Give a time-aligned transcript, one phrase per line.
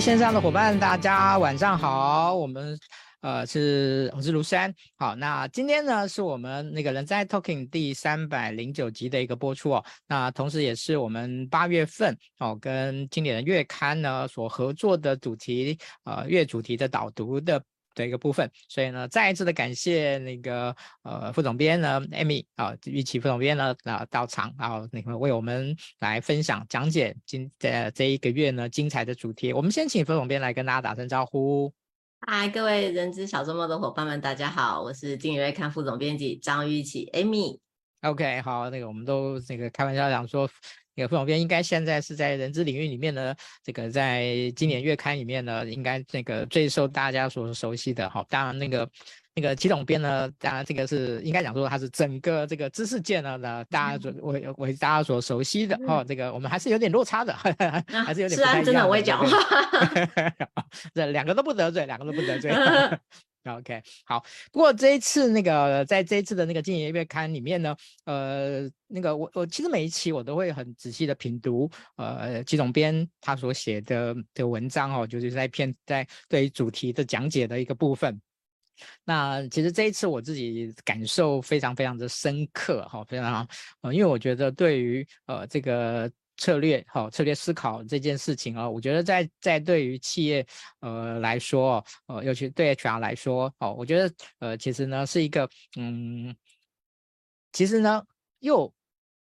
[0.00, 2.32] 线上的伙伴，大家晚上好。
[2.32, 2.78] 我们
[3.20, 4.72] 呃是我是卢山。
[4.96, 9.84] 好，那今天呢是我们那个人在 Talking 第三百零九集的一个播出哦。
[10.06, 17.60] 那同时也是我们八月份哦跟经典的月刊呢所合作的主题呃月主题的导读的。
[17.98, 29.52] 的一个部分，所以呢，再一次的感谢那个呃副总编呢，Amy 啊，玉琪副总编呢啊到场，然后那个为我们来分享讲解今的这一个月呢精彩的主题。
[29.52, 31.72] 我们先请副总编来跟大家打声招呼。
[32.20, 37.58] 嗨，各位人资小周末的伙伴们，大家好，我是经典月刊副总编辑张玉琪 Amy。
[38.02, 40.48] OK，好，那个我们都那个开玩笑讲说。
[40.98, 48.26] 那个副总编应该现在是在人资领域里面呢，这个在今年月刊里面呢，应该那个最受大家所熟悉的哈。
[48.28, 48.90] 当然那个
[49.32, 56.04] 那个祁总编呢，当然这个是应该讲说他是整个这个知识界呢，呢大家所为为大家所熟悉的哦。
[56.06, 58.64] 这个我们还是有点落差的，还是有点不太一样的。
[58.64, 59.38] 是啊，真的我也讲话。
[60.92, 62.50] 这两个都不得罪，两个都不得罪。
[63.44, 64.22] OK，好。
[64.52, 78.20] 不过这一次那个，在这一次的那个经营月刊里面呢，呃，那个我我其实每一期我都会很仔细的品读，呃，季总编他所写的的文章哦，就是在片在对于主题的讲解的一个部分。
[79.04, 83.48] 那其实这一次我自己感受非常非常的深刻哈，非常
[83.80, 86.10] 呃，因为我觉得对于呃这个。
[86.38, 90.46] 策略好，策略思考这件事情啊，我觉得在在对于企业
[90.80, 96.34] 呃来说，呃，尤其对 HR 来说，哦，我觉得呃，其实呢是一个嗯，
[97.52, 98.02] 其实呢
[98.38, 98.72] 又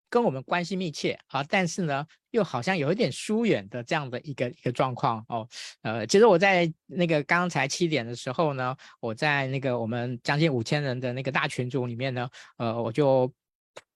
[0.09, 5.47] 跟我们关系密切啊，但是呢又好像有一点疏远的这样的一个一个状况哦。
[5.81, 13.31] 呃，其实我在那个刚才七点的时候呢，我在那个我们将近五千人的那个大群组里面呢，呃，我就。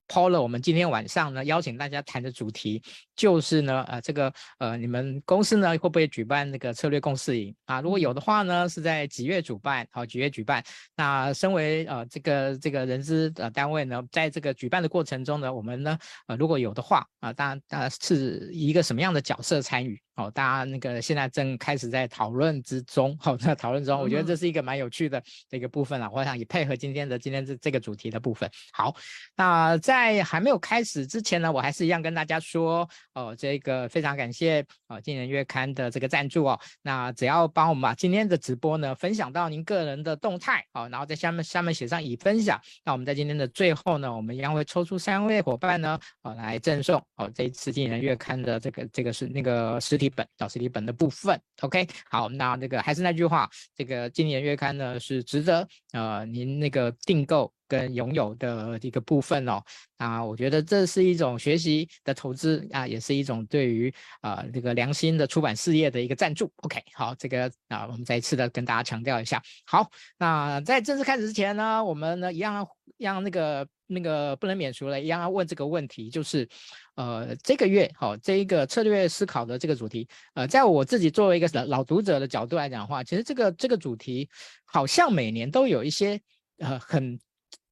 [0.08, 2.82] 抛了，我们今天晚上呢，邀请大家谈的主题
[3.16, 7.82] 就是呢，呃，这个呃，你们公司呢会不会举办那个策略共识营啊？
[7.82, 9.88] 如果有的话呢，是在几月主办？
[9.92, 10.64] 好，几月举办？
[10.96, 20.00] 那身为呃这个这个人资呃单位呢，在这个举办的过程中呢，我们呢，呃，如果有的话啊，当然大家是以一个什么样的角色参与？
[20.18, 26.10] 好，大家那个现在正开始在讨论之中，好，在讨论中，我觉得这是一个蛮有趣的这个部分了。
[26.14, 28.50] 我想也配合今天的今天这这个主题的部分。
[28.72, 28.96] 好，
[29.36, 36.58] 那在还没有开始之前呢，我还是一样跟大家说，哦，这个非常感谢啊，今年月刊的这个赞助哦。
[36.82, 50.05] 那只要帮我们把今天的直播呢分享到您个人的动态，哦，然后在下面下面写上已分享，那我们在今天的最后呢，我们一样会抽出三位伙伴呢，哦，来赠送哦这一次经典月刊的这个这个是那个实体。
[50.10, 59.62] 本导师里本的部分，OK，好，那这个还是那句话，这个今年月刊呢是值得呃您那个订购跟拥有的一个部分哦。
[59.98, 66.52] 啊，我觉得这是一种学习的投资啊，也是一种对于啊这个良心的出版事业的一个赞助。
[66.58, 69.42] OK，好，这个啊我们再一次的跟大家强调一下。
[69.66, 72.68] 好，那在正式开始之前呢，我们呢一样
[72.98, 76.48] 让那个那个不能免俗了，一样要问这个问题，就是。
[76.96, 84.30] 呃，这个月好，这一个策略思考的这个主题，呃，在我自己作为一个老老读者的角度来讲的话，其实这个这个主题
[84.64, 86.18] 好像每年都有一些
[86.60, 87.20] 呃很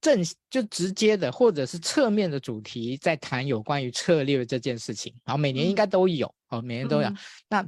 [0.04, 7.16] 正就直接的或者是侧面的主题在谈有关于策略这件事情，然后每年应该都有，哦，每年都有，嗯、
[7.48, 7.66] 那。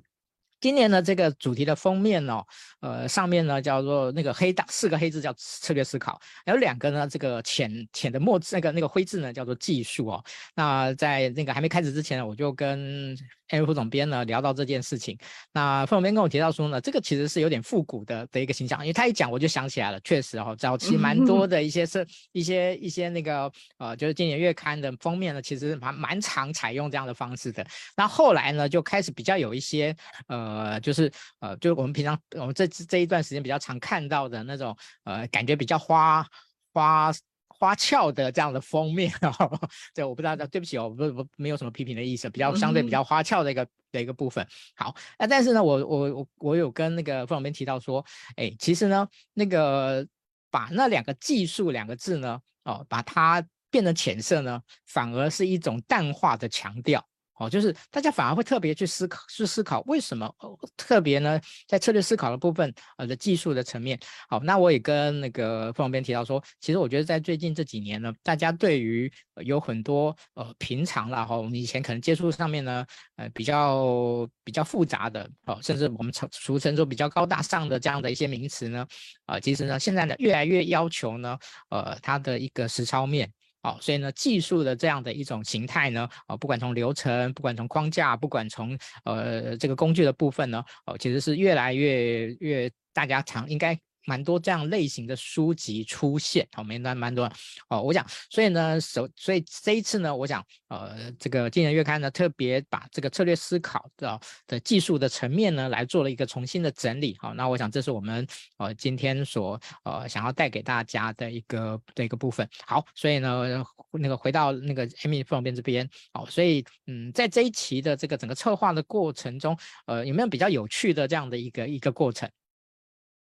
[0.59, 2.43] 今年呢，这个主题的封面哦，
[2.81, 10.25] 呃，上面呢叫做那个黑大四个黑字叫策略思考，还有两个呢，这个浅浅的墨字，那个那个灰字呢叫做技术哦。
[10.55, 13.15] 那在那个还没开始之前呢，我就跟。
[13.49, 15.17] 艾副总编呢聊到这件事情，
[15.53, 27.65] 那副总编跟我提到说呢，这个其实是有点复古的的一个形象，因为他一讲我就想起来了，确实哦，早期蛮多的一些是一些一些那个呃，就是经典月刊的封面呢，其实蛮蛮常采用这样的方式的。
[27.97, 29.95] 那后来呢，就开始比较有一些
[30.27, 36.27] 呃，就是呃，就是我们平常我们这这一段时间比较常看到的那种呃，感觉比较花
[36.73, 37.13] 花。
[37.59, 39.61] 花俏的这样的封面哦，
[39.95, 44.47] 对，我不知道，对不起哦，不不，没有什么批评的意思，比较相对比较花俏的一个的一个部分。
[44.75, 48.05] 好，那但是呢，我我我我有跟那个副总编提到说，
[48.37, 50.07] 哎，其实呢，那个
[50.51, 57.05] 把那两个技术两个字呢，哦，把它变成浅色呢，反而是一种淡化的强调。
[57.39, 61.39] 哦，就是大家反而会特别去思考，去思考为什么、哦、特别呢？
[61.69, 63.99] 在策略思考的部分，呃的技术的层面。
[64.29, 72.87] 好，那我也跟那个副总编提到说，其实我觉得在最近这几年呢，大家对于、呃、有很多呃平常啦哈，我们以前可能接触上面呢，
[73.17, 78.87] 呃比较比较复杂的哦，甚至我们称俗称说比较高大上的这样的一些名词呢，
[79.27, 81.39] 啊、其实呢现在呢越来越要求呢，
[81.69, 83.31] 呃它的一个实操面。
[83.67, 93.77] 哦，所以呢，技术的这样的一种形态呢，哦，不管从流程，不管从框架，不管从呃这个工具的部分呢，哦，其实是越来越越大家常应该。
[94.07, 97.31] 蛮多这样类型的书籍出现，好，没蛮蛮多
[97.69, 97.83] 哦。
[97.83, 107.17] 我想，所以呢，首所以这一次呢，我想，呃，这个今年月刊呢，特别把这个策略思考的的技术的层面呢，来做了一个重新的整理。
[107.19, 108.27] 好，那我想这是我们
[108.59, 112.49] 呃今天所呃想要带给大家的一个的一个部分。
[112.65, 113.63] 好，所以呢，
[113.93, 122.31] 那个回到那个 Amy 副总编这边，好，所以嗯，在这一期的这个整个策划的过程中，呃，有没有比较有趣的这样的一个一个过程？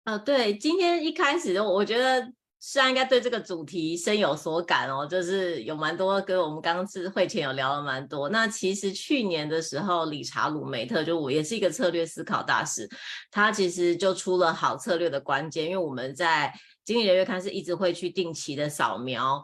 [0.09, 2.27] 呃，对，今天一开始我觉得
[2.59, 8.27] 虽然应该对这个主题深有所感哦，就是有蛮多跟我们刚刚是会前有聊了蛮多。
[8.29, 12.89] 那其实去年的时候，理查鲁梅特就我也是一个策略思考大师，
[13.29, 16.51] 他其实就出了好策略的关键，因为我们在
[16.83, 19.43] 经理人月刊是一直会去定期的扫描。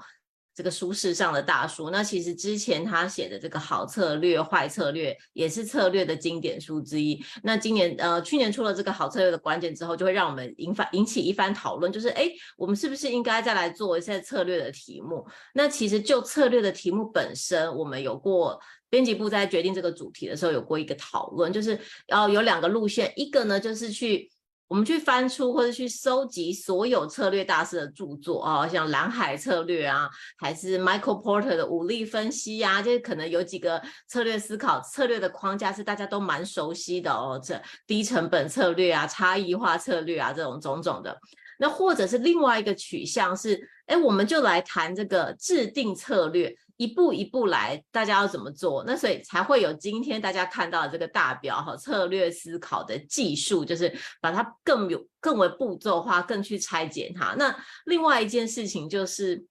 [0.56, 7.22] 这个舒适上的大叔，那其实之前他写的这个好策略、坏策略，也是策略的经典书之一。
[7.44, 15.28] 那今年呃，去年出了这个好策略的关键之后，就会让我们引发引起一番讨论，就是哎，我们是不是应该再来做一下策略的题目？
[15.54, 18.58] 那其实就策略的题目本身，我们有过
[18.90, 24.32] 编辑部在决定这个主题的时候有过一个讨论，就是要有两个路线，一个呢就是去。
[24.68, 41.16] 我们去翻出或者去收集所有策略大师的著作啊，像蓝海策略啊，还是 Michael Porter 的武力分析呀，这可能有几个策略思考策略的框架是大家都蛮熟悉的哦，这低成本策略啊，差异化策略啊，这种种种的。
[41.58, 46.56] 那或者是另外一个取向是，哎，我们就来谈这个制定策略。
[46.78, 48.84] 一步一步来，大家要怎么做？
[48.86, 57.34] 那所以才会有今天大家看到的这个大标哈，策略思考的技术，就是把它更有更为步骤化，更去拆解它。
[57.36, 59.46] 那另外一件事情就是，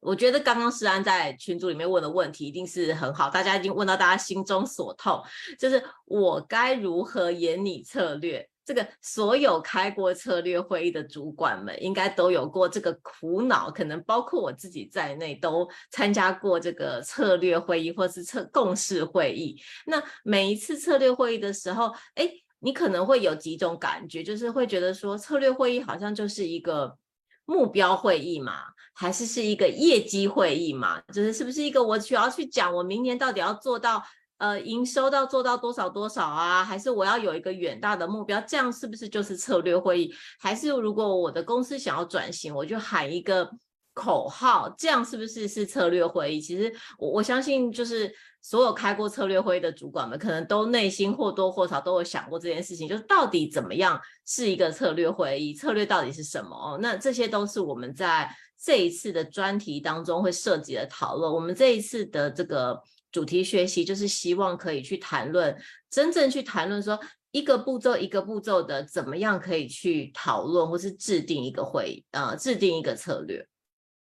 [0.00, 5.22] 我觉得刚刚诗安在群组里面问的问题一定是很好，大家已经问到大家心中所痛，
[5.58, 8.48] 就是我该如何演你策略？
[8.68, 19.58] 这个所有开过策略会议的主管们，应该都有过这个苦恼，可能包括我自己在内，都参加过这个策略会议或是策共识会议。
[19.86, 26.98] 那每一次策略会议的时候，哎，你可能会有几种感觉，就是会觉得说，策略会议好像就是一个
[27.46, 28.52] 目标会议嘛，
[28.92, 31.00] 还是是一个业绩会议嘛？
[31.14, 34.02] 就是是不是一个我需要去讲我明年到底要做到？
[34.38, 36.62] 呃，营收到做到多少多少啊？
[36.62, 38.40] 还是我要有一个远大的目标？
[38.42, 40.14] 这样是不是就是策略会议？
[40.38, 43.50] 还是如果我的公司想要转型，我就喊一个
[43.94, 46.40] 口号，这样是不是是策略会议？
[46.40, 55.52] 其实我我相信，就是所有开过策略会议的主管们，可能都内心或多或少都有想过这件事情，就是到底怎么样是一个策略会议？
[55.52, 56.54] 策略到底是什么？
[56.54, 58.32] 哦，那这些都是我们在
[58.62, 61.32] 这一次的专题当中会涉及的讨论。
[61.32, 62.80] 我们这一次的这个。
[63.10, 65.56] 主题学习就是希望可以去谈论，
[65.90, 66.98] 真正去谈论说
[67.30, 73.46] 一个步骤一个步骤的怎么样可以去讨论，或是制定一个会议呃制定一个策略。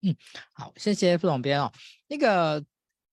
[0.02, 0.16] 嗯，
[0.52, 1.70] 好，谢谢副总编哦。
[2.08, 2.64] 那个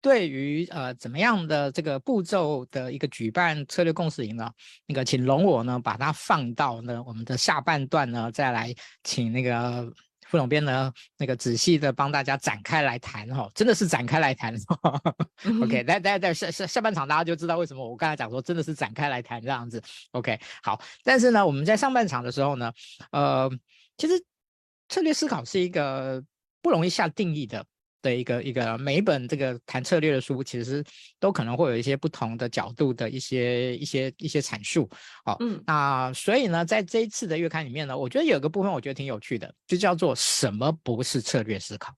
[0.02, 4.52] 对于呃怎么样的这个步骤的一个举办策略共识营呢？
[4.86, 9.92] 那个请容我呢把它放到呢我们的下半段呢再来请那个。
[10.34, 14.52] 副总编呢，那个仔细的帮大家展开来谈哈，真的是展开来谈。
[15.62, 19.80] OK，大家在下下下半场大家就知道为什么我刚才讲说真的是展开来谈这样子。
[20.10, 22.74] OK，好，但是呢，我们在上半场的时候呢，
[23.12, 23.48] 呃，
[23.96, 24.26] 其实
[24.90, 26.24] 策略思考是一个
[26.64, 27.64] 不容易下定义的。
[28.04, 30.84] 的一个一个每一本这个谈策略的书，其实
[31.20, 34.88] 都可能会有一些不同的角度的一些一些一些阐述。
[35.26, 41.92] 好，嗯，那所以呢，在这一次的月刊里面呢，我觉得有个部分我觉得挺有趣的，就叫做什么不是策略思考，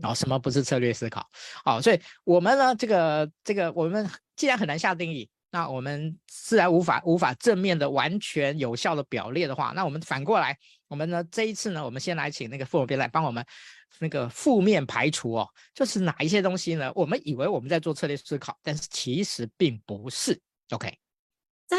[0.00, 1.28] 然后什么不是策略思考。
[1.64, 13.44] 好，所以我们呢，这个这个我们既然很难下定义，那我们自然无法无法正面的完全有效的表列的话，那我们反过来，我们呢这一次呢，我们先来请那个副总编来帮我们。
[13.98, 16.92] 那个负面排除哦，就是哪一些东西呢？
[16.94, 20.40] 我们以为我们在做策略思考，但是其实并不是。
[20.70, 20.96] OK，
[21.68, 21.76] 在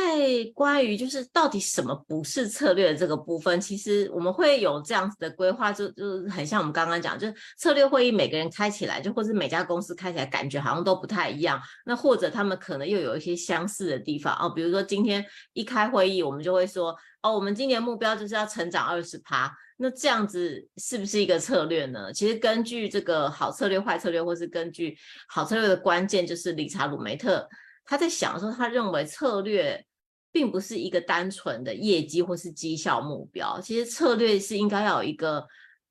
[0.53, 11.59] 关于就是到底什么不是策略的这个部分，其实我们会有这样子的规划，就就很像我们刚刚讲，就是策略会议每个人开起来，就或是每家公司开起来感觉好像都不太一样。
[11.85, 19.51] 那或者他们可能又有一些相似的地方哦，比如说今天一开会议，我们就会说哦，我们今年目标就是要成长二十趴。
[19.81, 22.13] 那这样子是不是一个策略呢？
[22.13, 24.95] 其实根据这个好策略、坏策略，或是根据
[25.27, 27.47] 好策略的关键，就是理查鲁梅特
[27.89, 29.83] 他在想说，他认为策略
[30.31, 33.59] 并不是一个单纯的业绩或是绩效目标。
[33.59, 35.47] 其实策略是应该要有一个，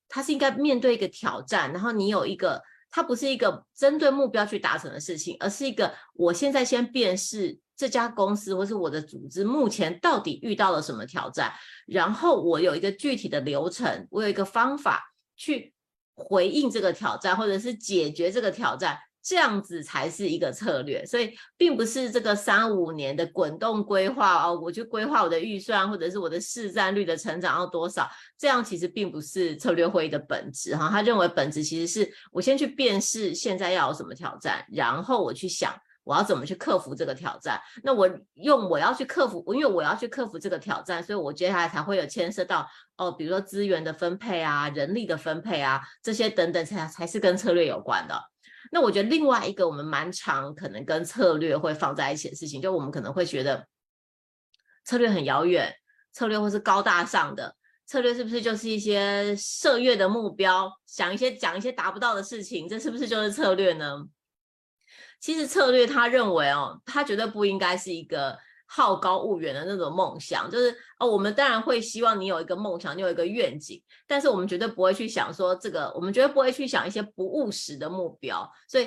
[0.08, 11.52] 它是应该面对一个挑战，然后你有一个它不是一个针对目标去达成的事情，而是一个我现在先辨识这家公司或是我的组织目前到底遇到了什么挑战，
[11.88, 15.02] 然后我有一个具体的流程，我有一个方法
[15.36, 15.74] 去
[16.14, 18.96] 回应这个挑战，或者是解决这个挑战。
[19.28, 28.08] 这样子才是一个策略，所以并不是这个三五年的滚动规划哦，我去规划我的预算，或者是我的市占率的成长要多少，
[28.38, 30.88] 这样其实并不是策略会议的本质哈。
[30.88, 37.60] 他认为本质其实是我先去辨识现在要有什么挑战，然后我去想我要怎么去克服这个挑战。
[37.82, 42.66] 那我用我要去克服，因为我要去克服这个挑战，所以我接下来才会有牵涉到
[42.96, 48.18] 哦，比如说资源的分配啊、人力的分配啊这些等等，才才是跟策略有关的。
[48.70, 53.66] 那我觉得另外一个我们蛮常可能跟策略会放在一起的事情，就我们可能会觉得
[54.84, 55.74] 策略很遥远，
[56.12, 57.54] 策略或是高大上的
[57.86, 64.04] 策略，是不是就是一些设月的目标，想一些讲一些达不到的事情，这是不是就是策略呢？
[65.20, 68.38] 其实策略他认为哦，他绝对不应该是一个。
[68.70, 78.48] 好高骛远的那种梦想，就是哦，我们当然会希望你有一个梦想，你有一个愿景，但是我们绝对不会去想说这个，我们绝对不会去想一些不务实的目标。
[78.68, 78.86] 所以，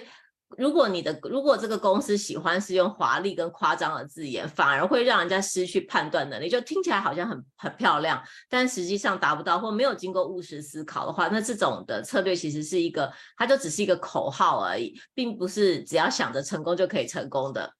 [0.58, 17.74] 如果你的如果这个公司喜欢是用华丽跟夸张的字眼，反而会让人家失去判断能力，就听起来好像很很漂亮，但实际上达不到或没有经过务实思考的话，那这种的策略其实是一个，它就只是一个口号而已，并不是只要想着成功就可以成功的。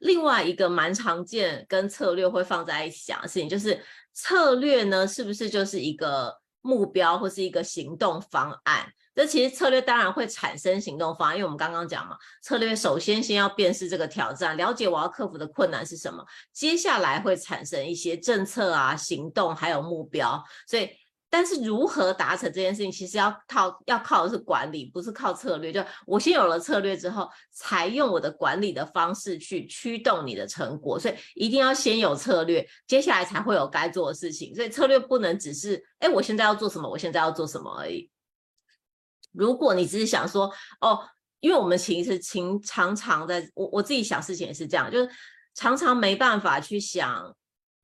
[0.00, 8.86] 另外一个蛮常见跟策略会放在一起讲的事情，就是策略呢，是不是就是一个目标或是一个行动方案？
[9.14, 20.90] 这其实策略当然会产生行动方案，因为我们刚刚讲嘛，策略首先先要辨识这个挑战，了解我要克服的困难是什么，接下来会产生一些政策啊、行动还有目标，所以。
[21.36, 25.70] 但是如何达成这件事情，其实要靠要靠的是管理，不是靠策略。
[25.70, 30.98] 就我先有了策略之后，才用我的管理的方式去驱动你的成果。
[30.98, 34.54] 所以一定要先有策略，接下来才会有该做的事情。
[34.54, 38.10] 所以策略不能只是，哎，我现在要做什么，我现在要做什么而已。
[39.32, 40.50] 如果你只是想说，
[40.80, 41.06] 哦，
[41.40, 45.10] 因为我们其实情常常在，我我自己想事情也是这样，就是
[45.52, 47.36] 常常没办法去想。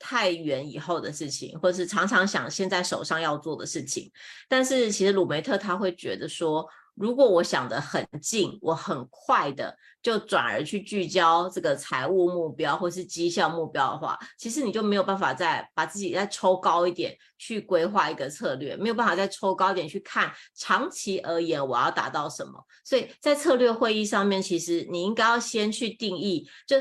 [0.02, 4.10] 太远以后的事情，或者是常常想现在手上要做的事情，
[4.48, 6.66] 但是其实鲁梅特他会觉得说，
[6.96, 22.52] 如果我想得很近，我很快的就转而去聚焦这个财务目标或是绩效目标的话，其实你就没有办法再把自己再抽高一点去规划一个策略，没有办法再抽高一点去看长期而言我要达到什么。
[22.84, 26.76] 所以在策略会议上面，其实你应该要先去定义，就。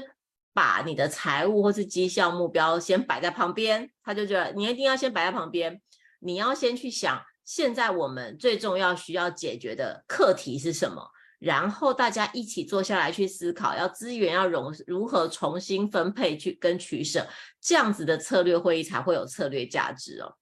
[0.54, 5.82] 把你的财务或是绩效目标先摆在旁边，他就觉得你一定要先摆在旁边。
[6.20, 17.28] 你要先去想，现在我们最重要需要解决的课题是什么，然后大家一起坐下来去思考，要资源要融如何重新分配去跟取舍，
[17.60, 20.36] 这样子的策略会议才会有策略价值哦。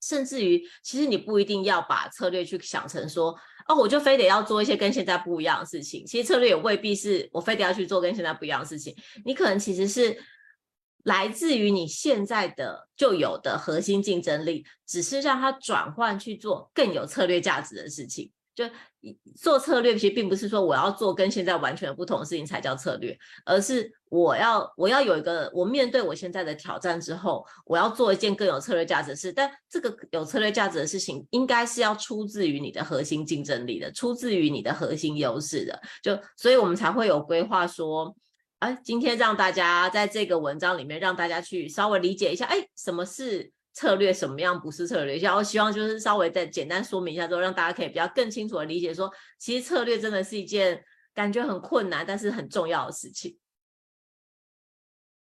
[0.00, 3.36] 甚至于，其实你不一定要把策略去想成说。
[3.68, 6.06] 哦，我就非得要做一些跟现在不一样的事情。
[6.06, 8.94] 其实策略也未必是我非得要去做跟现在不一样的事情。
[9.24, 10.16] 你可能其实是
[11.04, 18.30] 来自于你现在的就有的核心竞争力，只是让它转换去做更有策略价值的事情。
[18.56, 18.64] 就
[19.36, 29.30] 做策略，其实并不是说我要做跟现在完全不同的事情才叫策略，而是我要我要有一个我面对我现在的挑战之后，我要做一件更有策略价值的事。
[29.30, 35.78] 但这个有策略价值的事情，应该是要出自于你的核心竞争力的，出自于你的核心优势的。
[36.02, 38.16] 就所以我们才会有规划说，
[38.60, 43.52] 哎，今天让大家在这个文章里面让大家去稍微理解一下，哎，什么是？
[43.76, 45.18] 策略什么样不是策略？
[45.18, 53.36] 然后希望就是稍微再简单说明一下之后，让大家可以比较更清楚的理解说，其实策略真的是一件感觉很困难，但是很重要的事情。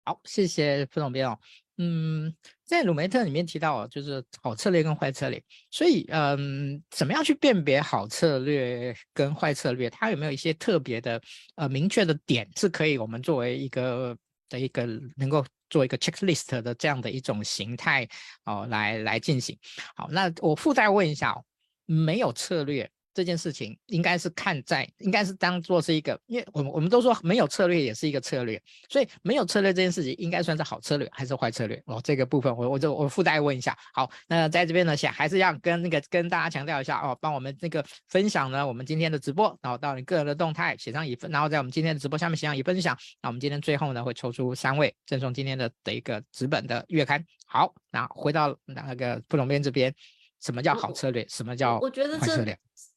[0.05, 1.39] 好，谢谢副总编哦。
[1.79, 2.37] 嗯，
[2.67, 5.43] 在鲁梅特里面提到，就是好策略跟坏策略。
[5.71, 9.89] 所以，嗯，怎么样去辨别好策略跟坏策略？
[9.89, 11.19] 它有没有一些特别的
[11.55, 14.15] 呃明确的点，是可以我们作为一个
[14.51, 14.85] 的一个
[15.17, 15.43] 能够。
[15.75, 18.09] 做一个 checklist 的这样的一种形态
[18.45, 19.59] 哦，来来进行。
[19.97, 21.45] 好，那我附带问一下哦，
[21.85, 22.89] 没有策略。
[23.15, 31.81] 这件事情应该是看在，应该是当做是一个，因为我们我们都说没有策略也是一个策略，所以没有策略这件事情应该算是好策略还是坏策略？
[31.87, 33.79] 哦，这个部分我我就我附带问一下。
[33.93, 42.99] 好，那在这边呢，想还是要跟那个跟大家强调一下哦，帮我们那个分享呢，我们今天的直播，然后到你个人的动态写上一份，然后在我们今天的直播下面写上一分享。
[43.23, 47.25] 那我们今天最后呢会抽出三位赠送今天的的一个纸本的月刊。
[47.47, 49.95] 好，那回到那个副总编这边。
[50.41, 51.27] 什么叫好策略？
[51.27, 52.45] 什么叫我觉得这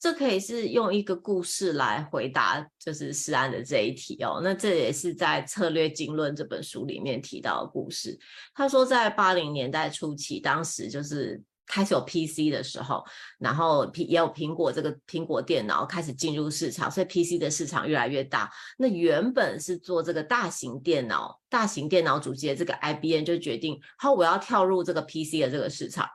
[0.08, 4.40] 这可以是用一个故事来回答，就是诗安的这一题哦。
[4.42, 8.18] 那这也是在《策略经论》这本书里面提到的故事。
[8.54, 11.44] 他说，在八零年代初期，当时就是。
[11.70, 13.04] 开始有 PC 的时候，
[13.40, 18.50] 然后也有苹果这个苹果电脑开始进入市场，所以 PC 的市场越来越大。
[18.78, 26.08] 那原本是做这个大型电脑、大型电脑主机的这个 IBM 就决定，好，我要跳入这个 PC 的这个市场。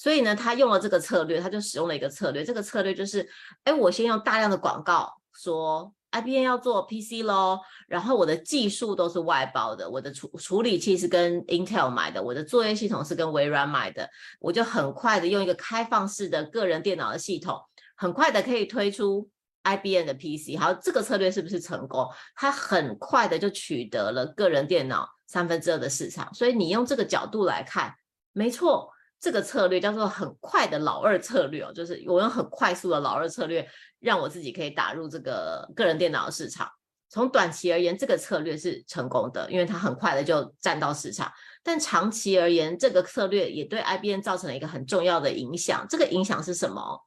[0.00, 2.42] 所以呢，他用了这个策略，他就使用了一个策略。
[2.42, 3.28] 这个策略就是，
[3.64, 5.92] 哎，我先用大量的广告说。
[6.12, 17.56] IBM 要做 PC 咯，然后我的技术都是外包的，我的处处理器是跟 Intel 买的，我的作业系统是跟微软买的，我就很快的用一个开放式的个人电脑的系统，
[17.94, 19.30] 很快的可以推出
[19.62, 20.58] IBM 的 PC。
[20.58, 22.08] 好，这个策略是不是成功？
[22.34, 26.34] 它很快的就取得了个人电脑三分之二的市场。
[26.34, 27.94] 所以你用这个角度来看，
[28.32, 28.90] 没错。
[29.20, 36.66] 这个策略叫做很快的老二策略哦，就是我用很快速的老二策略，让我自己可以打入这个个人电脑的市场。
[37.10, 41.30] 从短期而言，这个策略是成功的，因为它很快的就占到市场。
[41.62, 45.84] 但长期而言，这个策略也对 IBM 造成了一个很重要的影响。
[45.88, 47.00] 这个影响是什么？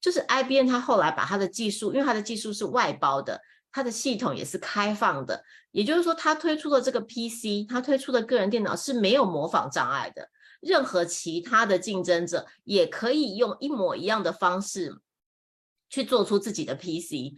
[0.00, 3.38] 就是 IBM 它后来把它的技术，因为它的技术是外包的，
[3.72, 10.26] 它的系统也是开放的，也就是说，它推出的这个 PC，它推出的个人电脑是没有模仿障碍的。
[10.60, 15.00] 任何其他的竞争者也可以用一模一样的方式
[15.88, 17.34] 去做出自己的 PC，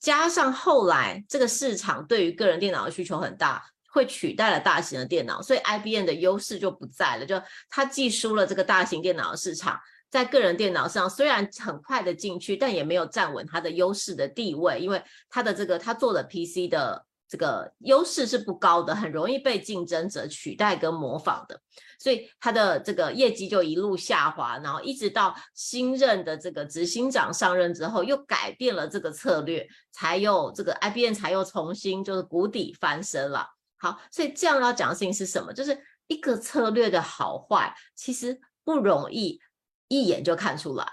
[0.00, 7.40] 加上后来这个市场对于个人电脑的需求很大，会取代了大型的电脑，所以 IBM 的优势就不在了，就
[7.70, 9.78] 它既输了这个大型电脑的市场，
[10.10, 17.06] 在个人电脑上虽然很快的进去，但也没有站稳它的优势的地位，因为它的这个它做的 PC 的。
[17.26, 21.60] 这个优势是不高的，很容易被竞争者取代跟模仿的，
[22.04, 33.46] 所以他的这个业绩就一路下滑，然后一直到新任的这个执行长上任之后，又改变了这个策略，才又这个 IBM 才又重新就是谷底翻身了。
[33.78, 35.50] 好，所以这样要讲的事情是什么？
[35.50, 39.40] 就是一个策略的好坏，其实不容易
[39.88, 40.86] 一眼就看出来，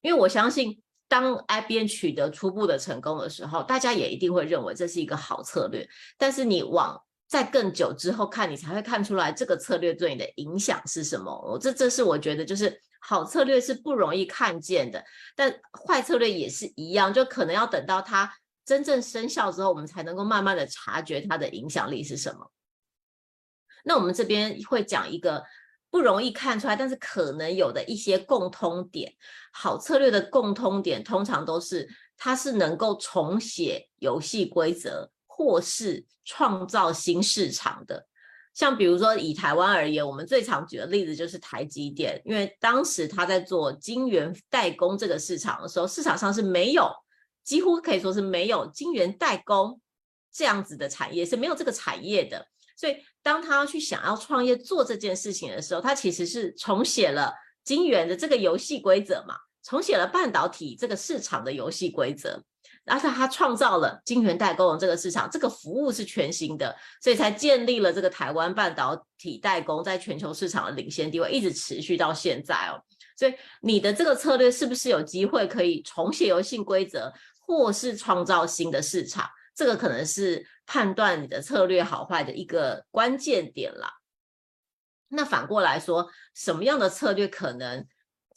[0.00, 0.82] 因为我相信。
[1.08, 5.88] 当 IBM 取得初步的成功的时候，大家也一定会认为这是一个好策略。
[6.18, 11.58] 但是你往在更久之后看，你才会看出来这个策略对你的影响是什么。
[11.60, 15.54] 这这是我觉得就是好策略是不容易看见的，但
[15.86, 18.32] 坏策略也是一样，就可能要等到它
[18.64, 22.50] 真正生效之后，我们才能够慢慢的察觉它的影响力是什么。
[23.84, 25.44] 那我们这边会讲一个。
[25.88, 29.14] 不容易看出来，但是可能有的一些共通点，
[29.52, 38.06] 好策略的共通点通常都是它是能够重写游戏规则，或是创造新市场的。
[38.54, 46.90] 像比如说以台湾而言，我们最常举的例子就是台积电，因为当时他在做晶圆代工这个市场的时候，市场上是没有，
[47.44, 49.78] 几乎可以说是没有晶圆代工
[50.32, 52.46] 这样子的产业，是没有这个产业的。
[52.78, 62.42] 所以，当他去想要创业做这件事情的时候，他其实是重写了晶圆的这个游戏规则嘛，重写了半导体这个市场的游戏规则，
[62.86, 72.80] 而且他创造了晶圆代工的这个市场，这个服务是全新的，所以才建立了这个台湾半导体代工在全球市场的领先地位，一直持续到现在哦。
[73.18, 79.28] 所以，你的这个策略是不是有机会可以重写游戏规则，或是创造新的市场？
[79.54, 83.90] 这个可能是判断你的策略好坏的一个关键点啦。
[85.08, 87.86] 那反过来说，什么样的策略可能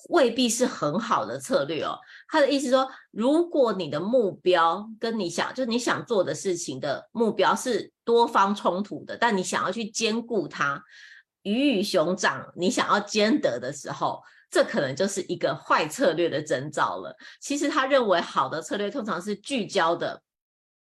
[0.07, 1.99] 未必是很好的策略哦？
[2.29, 10.81] 他的意思说，如果你的目标跟你想，就是你想做的事情的目标是多方冲突的，但你想要去兼顾它，
[11.43, 17.15] 鱼与熊掌，你想要兼得的时候，这可能就是一个坏策略的征兆了。
[17.41, 20.21] 其实他认为好的策略通常是聚焦的。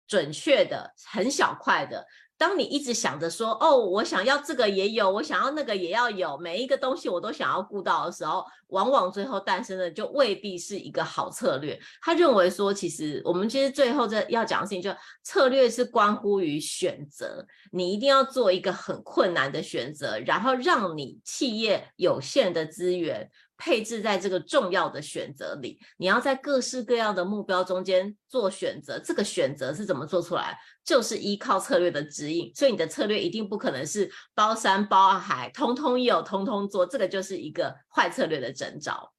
[0.08, 2.04] 准确的，很小块的。
[2.40, 11.78] 当你一直想着说，哦，我想要这个也有，我想要那个也要有，每一个东西我都想要顾到的时候，往往最后诞生的就未必是一个好策略。
[12.02, 14.90] 他认为说，其实我们其实最后这要讲的事情，就
[15.22, 23.30] 策略是关乎于选择，你一定要做一个很困难的选择，然后让你企业有限的资源。
[23.60, 28.98] 配置在这个重要的选择里，你要在各式各样的目标中间做选择。
[28.98, 30.58] 这个选择是怎么做出来？
[30.86, 32.50] 就是依靠策略的指引。
[32.56, 36.86] 所以你的策略一定不可能是包山包海，通通有，通通做。
[36.86, 39.14] 这个就是一个坏策略的征兆。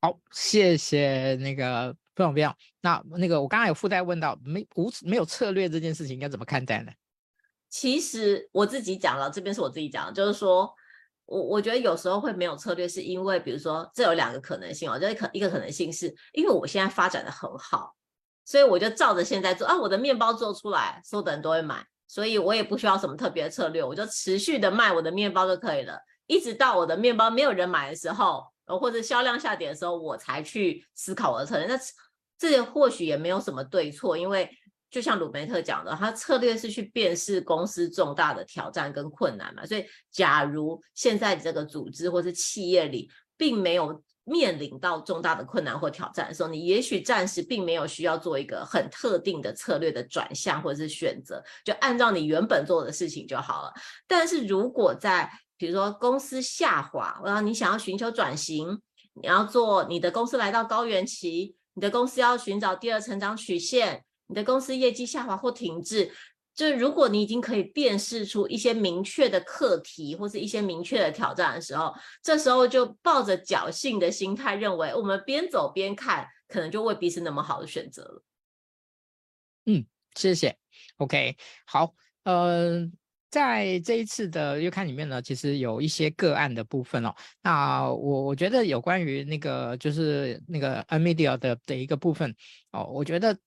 [0.00, 2.56] 好，谢谢那个非常非常。
[2.80, 6.90] 那那个我刚刚有附带问到，没无没有策略这件事情应该怎么看待呢？
[7.68, 10.74] 其实我自己讲了，这边是我自己讲的，就是说。
[11.28, 17.94] 我我觉得有时候会没有策略，是因为比如说这有两个可能性哦，就是可一个可能性是因为我现在发展的很好，
[18.46, 28.42] 所以我就照着现在做啊，我的面包做出来，所有的人都会买，所以我也不需要什么特别的策略，我就持续的卖我的面包就可以了，一直到我的面包没有人买的时候，
[28.80, 31.66] 或者销量下跌的时候，我才去思考我的策略。
[31.66, 31.78] 那
[32.38, 34.50] 这或许也没有什么对错，因为。
[34.90, 39.66] 就像鲁梅特讲的，他策略是去辨识公司重大的挑战跟困难嘛。
[39.66, 53.72] 所以，假如现在这个组织或是企业里并没有面临到重大的困难或挑战的时候，你也许暂时并没有需要做一个很特定的策略的转向或者是选择，就按照你原本做的事情就好了。
[54.06, 58.80] 但是如果在比如说公司下滑，然后你想要寻求转型，
[59.14, 64.04] 你要做你的公司来到高原期，你的公司要寻找第二成长曲线。
[64.28, 66.10] 你的公司业绩下滑或停滞，
[66.54, 78.22] 就是如果你已经可以辨识出一些明确的课题或是一些明确的挑战的时候，这时候就抱着侥幸的心态，认为我们边走边看，可能就未必是那么好的选择了。
[79.64, 80.58] 嗯，谢谢。
[80.98, 82.90] OK，好，呃，
[83.30, 87.14] 在这一次的月刊里面呢，其实有一些个案的部分哦。
[87.40, 92.34] 那我我觉得有关于那个就是那个 NVIDIA 的的一个部分
[92.72, 93.38] 哦，我觉得。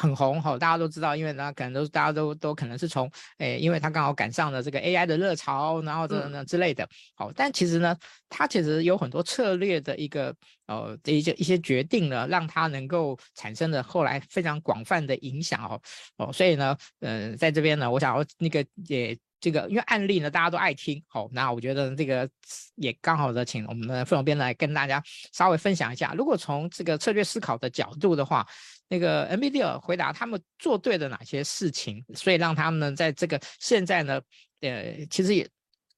[0.00, 7.96] 很红哈，大家都知道，因为呢，可能都大家都都可能是从，诶，因为他刚好赶上了这个 AI 的热潮，然后这呢之类的，好，但其实呢，
[8.28, 10.34] 他其实有很多策略的一个，
[10.66, 15.80] 呃，的一些一些决定呢，让他能够产生的后来非常广泛的影响哦，
[16.16, 22.28] 哦，所以呢，嗯、呃，在这边呢，我想要那个也这个，因为案例呢，大家都爱听，好，那我觉得这个
[22.74, 25.00] 也刚好的，请我们的副总编来跟大家
[25.32, 28.44] 稍微分享一下，如果从这个策略思考的角度的话。
[28.88, 34.20] 那个 NVIDIA 回答他们做对了哪些事情，所以让他们呢在这个现在呢，
[34.60, 35.48] 呃，其实也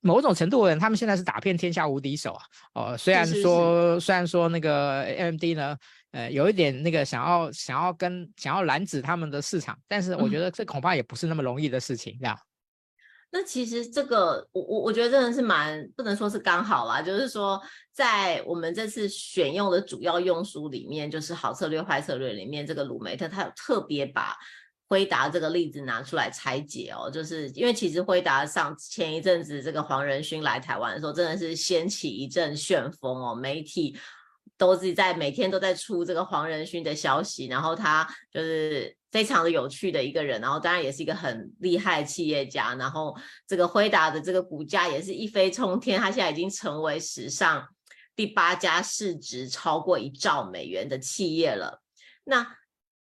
[0.01, 2.44] 某种程度的人，他们现在是打遍天下无敌手啊。
[2.75, 5.77] 哦，虽然说是是是虽然说那个 AMD 呢，
[6.12, 12.35] 呃，有一点那个想要想要跟想要拦止他们的市场，但是我觉得这恐怕也不是那么容易的事情，这样。
[12.35, 12.46] 嗯
[13.38, 17.61] 那其实这个，我我我觉得真的是蛮不能说是刚好啦，就是说
[17.92, 24.35] 在我们这次选用的主要用书里面，就是好策略坏策略里面，这个鲁梅特他有特别把
[24.88, 33.99] 辉达这个例子拿出来拆解哦，就是因为其实辉达上前一阵子这个黄仁勋来台湾的时候，真的是掀起一阵旋风哦，媒体
[34.57, 38.96] 都是在每天都在出这个黄仁勋的消息，然后他就是。
[39.16, 47.66] 非常的有趣的一个人，然后当然也是一个很厉害的企业家，然后这个辉达的这个股价也是一飞冲天，他现在已经成为史上
[48.14, 51.83] 第八家市值超过一兆美元的企业了。
[52.24, 52.46] 那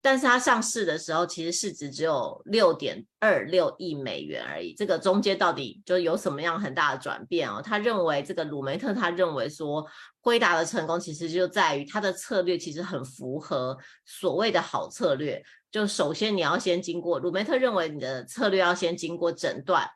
[0.00, 7.62] 但是他上市的时候，其实市值只有六点二六亿美元而已，这个中间到底就有什么样很大的转变哦？
[7.62, 9.86] 他认为这个鲁梅特他认为说，
[10.20, 15.40] 辉达的成功其实就在于他的策略其实很符合所谓的好策略。
[15.72, 19.88] 就首先你要先经过，鲁梅特认为你的策略要先经过诊断，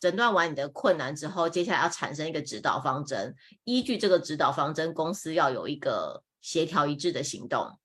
[0.00, 7.78] 诊断完你的困难之后，接下来要产生一个指导方针，依据这个指导方针，公司要有一个协调一致的行动。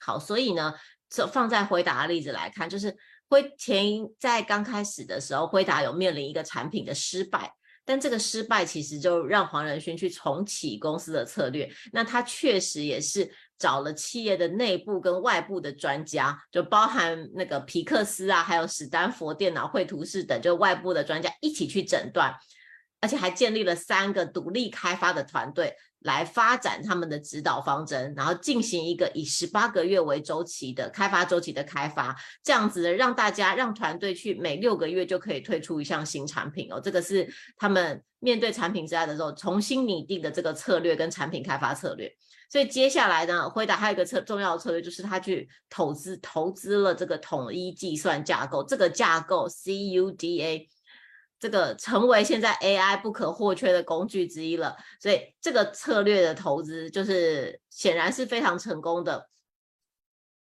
[0.00, 0.74] 好，所以呢，
[1.08, 2.96] 这放在辉达的例子来看，就是
[3.28, 13.32] 辉前在刚开始的时候，辉达有面临一个产品的失败，但这个失败其实就让黄仁勋去重启公司的策略，那他确实也是。
[13.60, 22.34] 找了企业的内部跟外部的专家，就包含那个皮克斯啊，还有史丹佛电脑绘图室等，就外部的专家一起去诊断，
[23.00, 42.10] 而且还建立了三个独立开发的团队来发展他们的指导方针，然后进行一个以十八个月为周期的开发周期的开发，这样子让大家让团队去每六个月就可以推出一项新产品哦，这个是他们面对产品之外的时候重新拟定的这个策略跟产品开发策略。
[42.50, 50.66] 所以接下来呢，辉达还有一个策重要的策略，就是他去投资投资了这个统一计算架构，这个架构 CUDA，
[51.38, 54.76] 这个成为现在 AI 不可或缺的工具之一了。
[55.00, 59.30] 所以这个策略的投资，就是显然是非常成功的。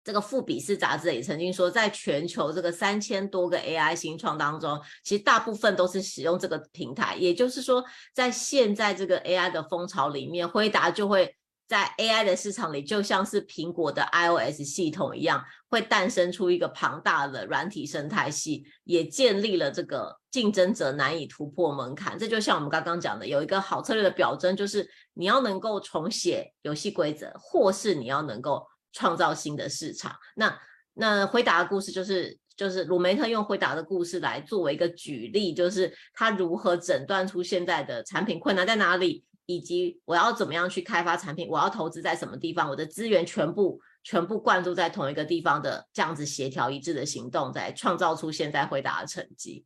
[0.02, 7.16] 这个富比士杂志也曾经说，在全球这个三千多个 AI 新创当中，其实大部分都是使用这个平台。
[7.16, 11.34] 也就是说，在现在这个 AI 的风潮里面，辉达就会。
[11.68, 22.18] 在 AI 的市场里，就像是苹果的 iOS 系统一样，会诞生出一个庞大的软体生态系，也建立了这个竞争者难以突破门槛。
[22.18, 30.16] 这就像我们刚刚讲的，有一个好策略的表征，就是你要能够重写游戏规则，或是你要能够创造新的市场。
[30.36, 30.58] 那
[30.94, 49.64] 那回答的故事就是就是鲁梅特用回答的故事来作为一个举例，就是他如何诊断出现在的产品困难在哪里，以及我要怎么样去开发产品，我要投资在什么地方，我的资源全部全部灌注在同一个地方的这样子协调一致的行动，在创造出现在回答的成绩。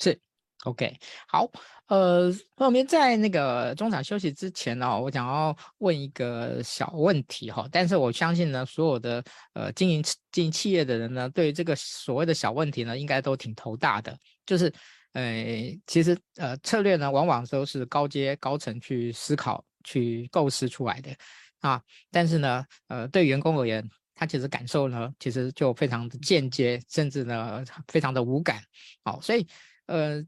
[0.00, 0.20] 是。
[0.64, 0.92] OK，
[1.28, 1.48] 好，
[1.86, 14.68] 呃，那我们在那个中场休息之前呢、我想要问一个小问题哈，但是我相信呢，所有的呃经营经营企业的人呢，对于这个所谓的小问题呢，应该都挺头大的，就是
[15.12, 21.14] 呃，其实呃策略呢，往往都是高阶高层去思考去构思出来的
[21.60, 28.62] 啊，但是呢，呃，对员工而言，他其实感受呢，其实就非常的间接，甚至呢，非常的无感，
[29.04, 29.46] 好，所以
[29.86, 30.24] 呃。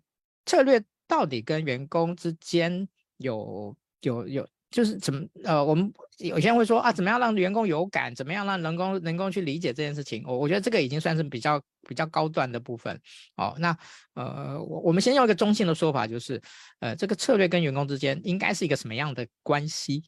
[0.47, 2.89] 策略到底跟员工之间
[3.19, 10.23] 有有有，就是怎么呃，我们有些人会说啊，怎么样让员工有感，怎么样让员工能够去理解这件事情？
[10.27, 12.99] 我我觉得这个已经算是比较比较高端的部分。
[13.37, 13.77] 哦，那
[14.15, 16.41] 呃，我我们先用一个中性的说法，就是
[16.79, 20.05] 呃，这个策略跟员工之间应该是一个什么样的关系？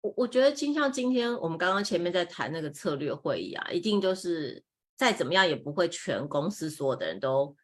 [0.00, 4.62] 我我觉得，就像今天我们刚刚前面在谈那个策略会议啊，一定就是
[4.96, 7.54] 再怎么样也不会全公司所有的人都。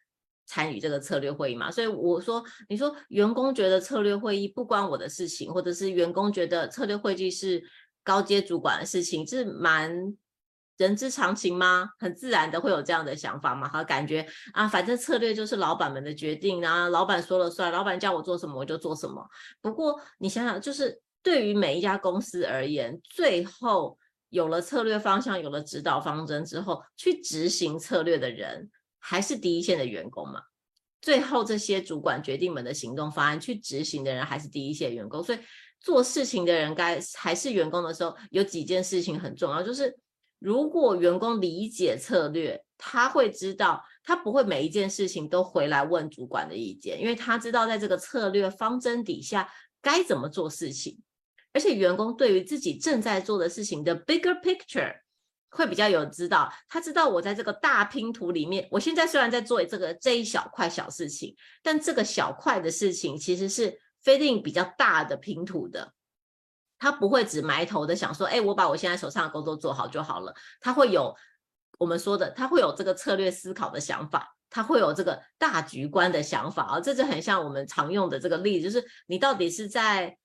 [0.45, 7.63] 参与这个策略会议嘛，所以我说，你说员工觉得策略会议不关我的事情，或者是员工觉得策略会议是
[8.03, 10.15] 高阶主管的事情，是蛮
[10.77, 11.89] 人之常情吗？
[11.97, 13.69] 很自然的会有这样的想法吗？
[13.69, 19.25] 好，感觉啊，反正策略就是老板们的决定，然后老板说了算，老板叫我做什么我就做什么。
[19.61, 23.97] 不过你想想，就是对于每一家公司而言，最后
[24.29, 28.69] 有了策略方向，有了指导方针之后，去执行策略的人。
[29.05, 30.41] 还是第一线的员工嘛，
[31.01, 35.39] 最后这些主管决定们的行动方案去执行的人还是第一线员工，所以
[35.81, 39.93] 做事情的人该还是员工的时候，有几件事情很重要，就是
[40.39, 50.97] 如果员工理解策略，他会知道他不会每一件事情都回来问主管的意见，因为他知道在这个策略方针底下该怎么做事情，
[51.51, 55.02] 而且员工对于自己正在做的事情的 bigger picture。
[55.55, 63.71] 会比较有知道，他知道我在这个大拼图里面，我现在虽然在做这个这一小块小事情，但这个小块的事情其实是
[64.03, 65.93] fit in 比较大的拼图的。
[66.79, 70.33] 他不会只埋头的想说，哎，我把我现在手上的工作做好就好了。
[70.59, 71.15] 他会有
[71.77, 76.79] 我们说的，他会有这个策略思考的想法，他会有这个大局观的想法啊。
[76.79, 80.17] 这就很像我们常用的这个例子，就是你到底是在。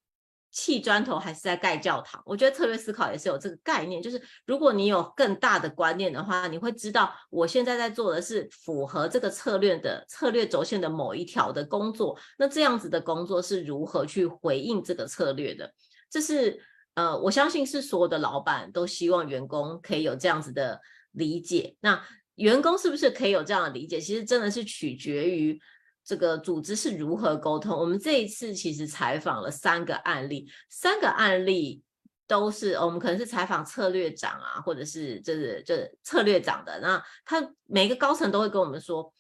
[0.51, 2.23] 砌砖头还是在盖教堂？
[2.25, 12.19] 我觉得策略思考也是有这个概念，就是如果你有更大的观念的话，你会知道我现在在做的是符合这个策略的策略轴线的某一条的工作。
[12.39, 15.73] 那这样子的工作是如何去回应这个策略的？
[16.11, 16.61] 这是
[16.95, 20.81] 呃，我相信是所有的老板都希望员工可以有这样子的
[21.13, 21.77] 理解。
[21.81, 22.03] 那
[22.37, 24.01] 员工是不是可以有这样的理解？
[24.01, 25.61] 其实真的是取决于。
[26.09, 27.79] 这个组织是如何沟通？
[27.79, 31.83] 我们这一次其实采访了三个案例，三个案例
[32.27, 36.81] 都是我们可能是采访策略长啊，或者是就是就是策略长的。
[36.81, 39.13] 那他每个高层都会跟我们说，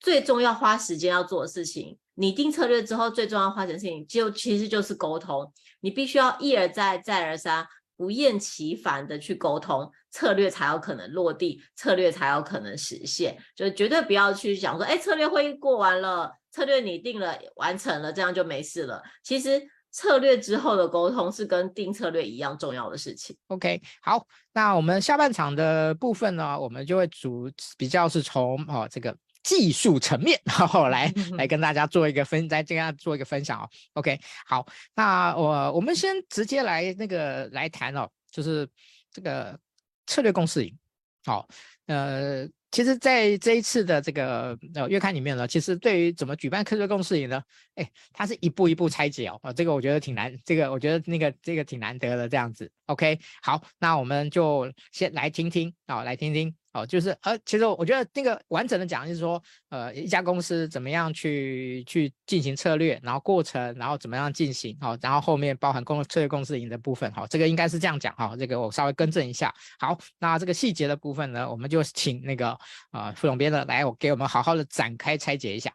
[0.00, 7.64] 最重要花时间要做的事情，拟定策略之后最重要花钱的事情就其实就是沟通，你必须要一而再再而三。
[8.02, 13.38] 不厌其烦的去沟通，策略才有可能落地，策略才有可能实现。
[13.54, 19.00] 就绝对不要去想说，哎，策略会议过完了，策略拟定了，完成了，这样就没事了。
[19.22, 19.62] 其实
[19.92, 23.36] 策略之后的沟通是跟定策略一样重要的事情。
[23.46, 29.16] OK，好，那我们下半场的部分呢，我们就会主比较是从哦这个。
[29.42, 33.68] 技术层面， 然后来来跟大家做一个分，再跟大家做一个分享哦。
[33.94, 38.68] OK，好，那我我们先直接来那个来谈哦，就是
[39.10, 39.58] 这个
[40.06, 40.76] 策略共识营。
[41.24, 41.46] 好，
[41.86, 47.40] 呃，其实在这一次的这个呃月刊里面呢，其实对于怎么举办策略共识营呢，
[47.76, 49.38] 哎，它是一步一步拆解哦。
[49.42, 52.70] 啊，这个我觉得挺难，这个我觉得那个这个挺难得的这样子。
[52.86, 56.54] OK，好，那我们就先来听听啊，来听听。
[56.72, 69.54] 哦，就是呃，其实我觉得那个完整的讲就是说，呃，一家公司怎么样去去进行策略，然后过程，然后怎么样进行，好，然后后面包含公策略公司营的部分，好，这个应该是这样讲，哈，这个我稍微更正一下。
[69.78, 72.48] 好，那这个细节的部分呢，我们就请那个
[72.90, 75.72] 啊、呃、副总编的来，我给我们好好的展开拆解一下。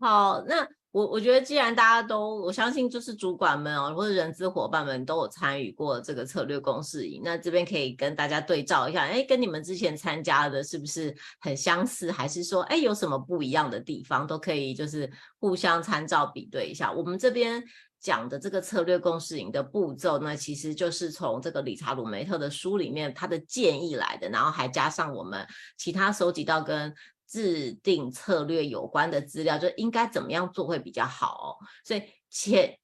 [0.00, 0.75] 好，那。
[0.96, 16.90] 我我觉得，既然大家都，我相信就是主管们哦，或者人资伙伴们都有参与过这个策略共识营，那这边可以跟大家对照一下，哎，跟你们之前参加的是不是很相似，还是说，哎，有什么不一样的地方，都可以就是互相参照比对一下。
[16.90, 17.62] 我们这边
[18.00, 26.94] 讲的这个策略共识营的步骤呢，其实就是从这个理查·鲁梅特的书里面他的建议来的，然后还加上我们其他收集到跟
[27.26, 31.66] 制定策略有关的资料，就应该怎么样做会比较好哦。
[31.84, 32.78] 所以且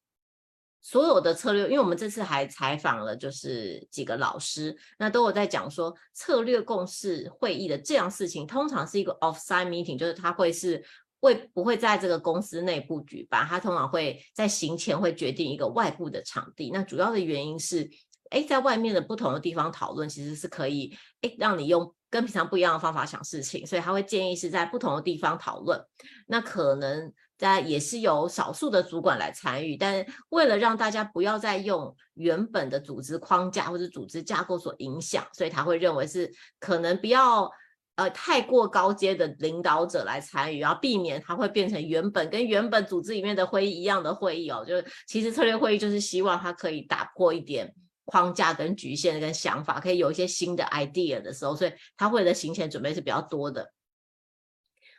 [0.81, 10.85] 所有的策略，因为我们这次还采访了就是几个老师，那都有在讲说策略共识会议的这样事情，通常是一个 offsite meeting，就是它会是。
[11.25, 13.47] 会不会在这个公司内部举办？
[13.47, 16.69] 他通常会在行前会决定一个外部的场地。
[16.73, 17.89] 那主要的原因是，
[18.31, 23.67] 哎，在外面的不同的地方讨论，其实是可以，哎，让你用跟平常不一样的方法想事情。
[23.67, 25.83] 所以他会建议是在不同的地方讨论。
[26.29, 37.51] 那可能在也是有少数的主管来参与，但为了让大家不要再用原本的组织框架或者组织架构所影响，所以他会认为是可能不要。
[37.95, 44.65] 呃，太过高阶的领导者来参与，然后避免它会变成原本跟原本组织里面的会议一样的会议哦。
[44.67, 47.71] 就是其实策略会议就是希望它可以打破一点
[48.05, 53.73] 框架跟局限跟想法，可以有一些新的 idea 的时候，所以他会的行前准备是比较多的。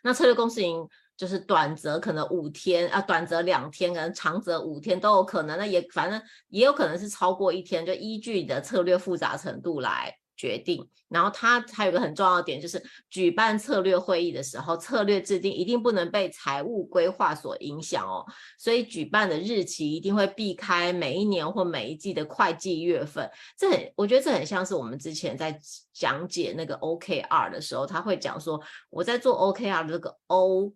[0.04, 5.58] 那策略公司营就是短则可能五天啊，短则两天，可能长则五天都有可能。
[5.58, 10.18] 那也反正也有可能是超过一天，就依据你的策略复杂程度来。
[10.43, 18.25] 决定，然后它还有一个很重要的点，就是举办策略会议的时候，策略制定一定不能被财务规划所影响哦。
[18.60, 23.32] 所以举办的日期一定会避开每一年或每一季的会计月份。
[23.58, 25.58] 这很，我觉得这很像是我们之前在
[25.93, 30.73] 讲解那个 OKR 的时候，他会讲说，我在做 OKR 的这个 O。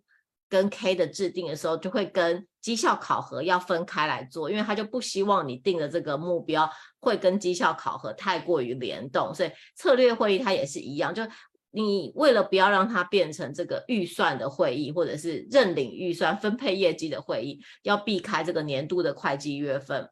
[0.48, 11.22] 跟 K 的制定的时候，就会跟绩效考核要分开来做，因为他就不希望你定的这个目标会跟绩效考核太过于联动，所以策略会议它也是一样，就
[11.70, 20.08] 你为了不要让它变成这个预算的会议，或者是认领预算、分配业绩的会议，要避开这个年度的会计月份。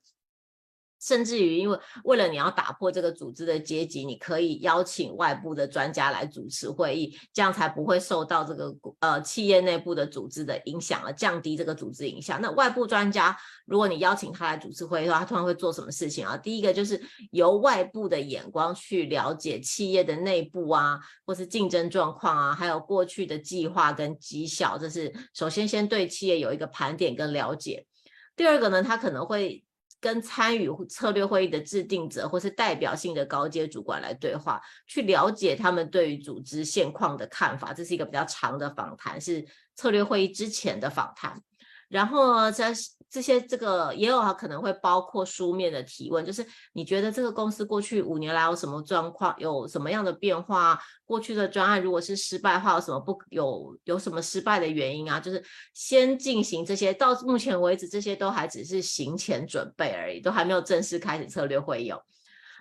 [1.06, 12.40] 甚至于，因为为了你要打破这个组织的阶级，你可以邀请外部的专家来主持会议，这样才不会受到这个呃企业内部的组织的影响，而降低这个组织影响。
[12.42, 16.36] 那外部专家，如果你邀请他来主持会议的话，他通常会做什么事情啊？
[16.36, 27.86] 第一个就是由外部的眼光去了解企业的内部啊，或是竞争状况啊，还有过去的计划跟绩效，这是首先先对企业有一个盘点跟了解。
[28.34, 29.62] 第二个呢，他可能会。
[30.06, 37.72] 跟参与策略会议的制定者或是代表性的高阶主管来对话，去了解他们对于组织现况的看法。
[37.72, 41.42] 这是一个比较长的访谈，是策略会议之前的访谈。
[41.88, 42.72] 然后呢，在
[43.08, 50.78] 这些这个也有可能会包括书面的提问，就是你觉得这个公司过去五年来有什么状况，有什么样的变化？
[51.04, 55.20] 过去的专案如果是失败的话，有什么不有有什么失败的原因啊？
[55.20, 55.42] 就是
[55.72, 62.02] 先进行这些，到目前为止这些都还只是行前准备而已，都还没有正式开始策略会议哦。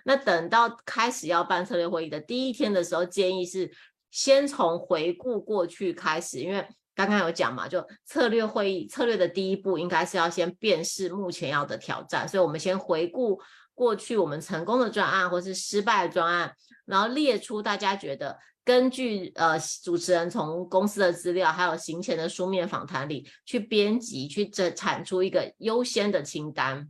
[0.04, 3.70] 那等到开始要办策略会议的第一天的时候，建议是
[4.12, 6.66] 先从回顾过去开始，因为。
[6.96, 13.38] 刚刚有讲嘛，就策略会议策略的第一步应该是要先辨识目前要的挑战，所以我们先回顾
[13.74, 16.56] 过去我们成功的专案或是失败的专案，
[16.86, 26.88] 然后列出大家觉得根据呃主持人从公司的资料还有行前的书面访谈里去编辑去整产出一个优先的清单。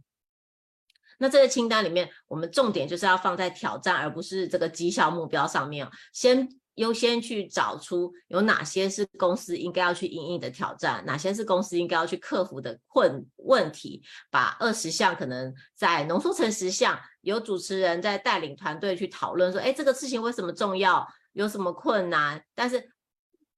[1.18, 6.48] 那这个清单里面，我们重点就是要放在挑战，而不是这个绩效目标上面，先。
[6.76, 22.90] 优先去找出有哪些是公司应该要去因应的挑战，哪些是公司应该要去克服的困问题，把二十项可能再浓缩成十项，由主持人在带领团队去讨论说，哎，这个事情为什么重要，有什么困难，但是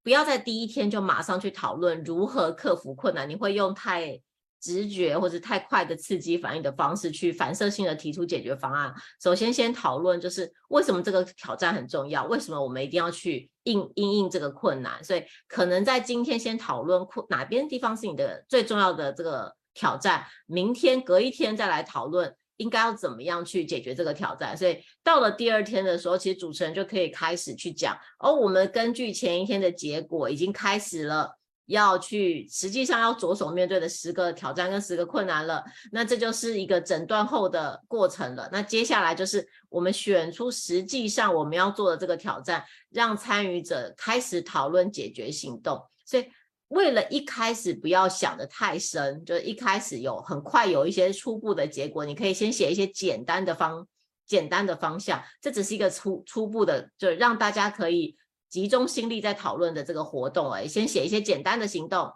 [0.03, 4.21] 不要在第一天就马上去讨论如何克服困难，你会用太。
[4.61, 8.93] 直觉或者太快的刺激反应的方式去反射性的提出解决方案。
[9.23, 15.03] 首先，先讨论就是为什么这个挑战很重要，为什么我们一定要去应应应这个困难。
[15.03, 24.57] 所以，可能在今天先讨论困哪边地方是你的最重要的这个挑战，明天隔一天再来讨论应该要怎么样去解决这个挑战。
[24.57, 31.38] 所以，到了第二天的时候，其实主持人就可以开始去讲，哦，我们根据前一天的结果已经开始了。
[31.69, 35.63] 要去，实际上要着手面对的十个挑战跟十个困难了，
[35.93, 38.49] 那这就是一个诊断后的过程了。
[38.51, 45.79] 那接下来就是我们选出实际上我们要做的这个挑战，让参与者开始讨论解决行动。
[46.07, 46.27] 所以
[46.69, 53.87] 为了一开始不要想得太深，就是一开始有很快有一些初步的结果，你可以先写一些简单的方
[54.27, 58.17] 简单的方向，这只是一个初初步的，就让大家可以。
[58.49, 62.13] 集中心力在讨论的这个活动，哎，先写一些简单的行动。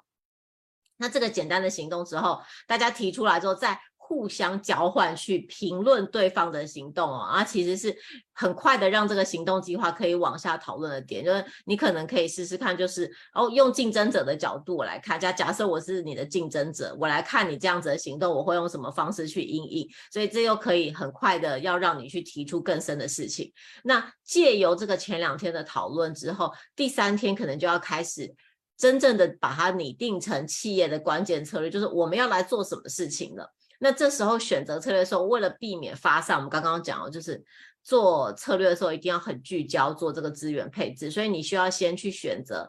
[0.97, 3.81] 那这个简单的行动之后，大家提出来之后，再
[4.13, 7.97] 互相交换去评论对方的行动哦，啊，其实是
[8.35, 23.51] 很快的让这个行动计划可以往下讨论的点，就是你可能可以试试看，就是哦，用竞争者的角度来看，假假设我是你的竞争者，我来看你这样子的行动，我会用什么方式去应应，所以这又可以很快的要让你去提出更深的事情。
[23.83, 28.35] 那借由这个前两天的讨论之后，第三天可能就要开始。
[28.79, 33.49] 真正的把它拟定成企业的关键策略，就是我们要来做什么事情了。
[33.83, 37.45] 那这时候选择策略的时候，为了避免发散，我们刚刚讲了，就是
[37.83, 42.69] 做策略的时候一定要很聚焦做这个资源配置，所以你需要先去选择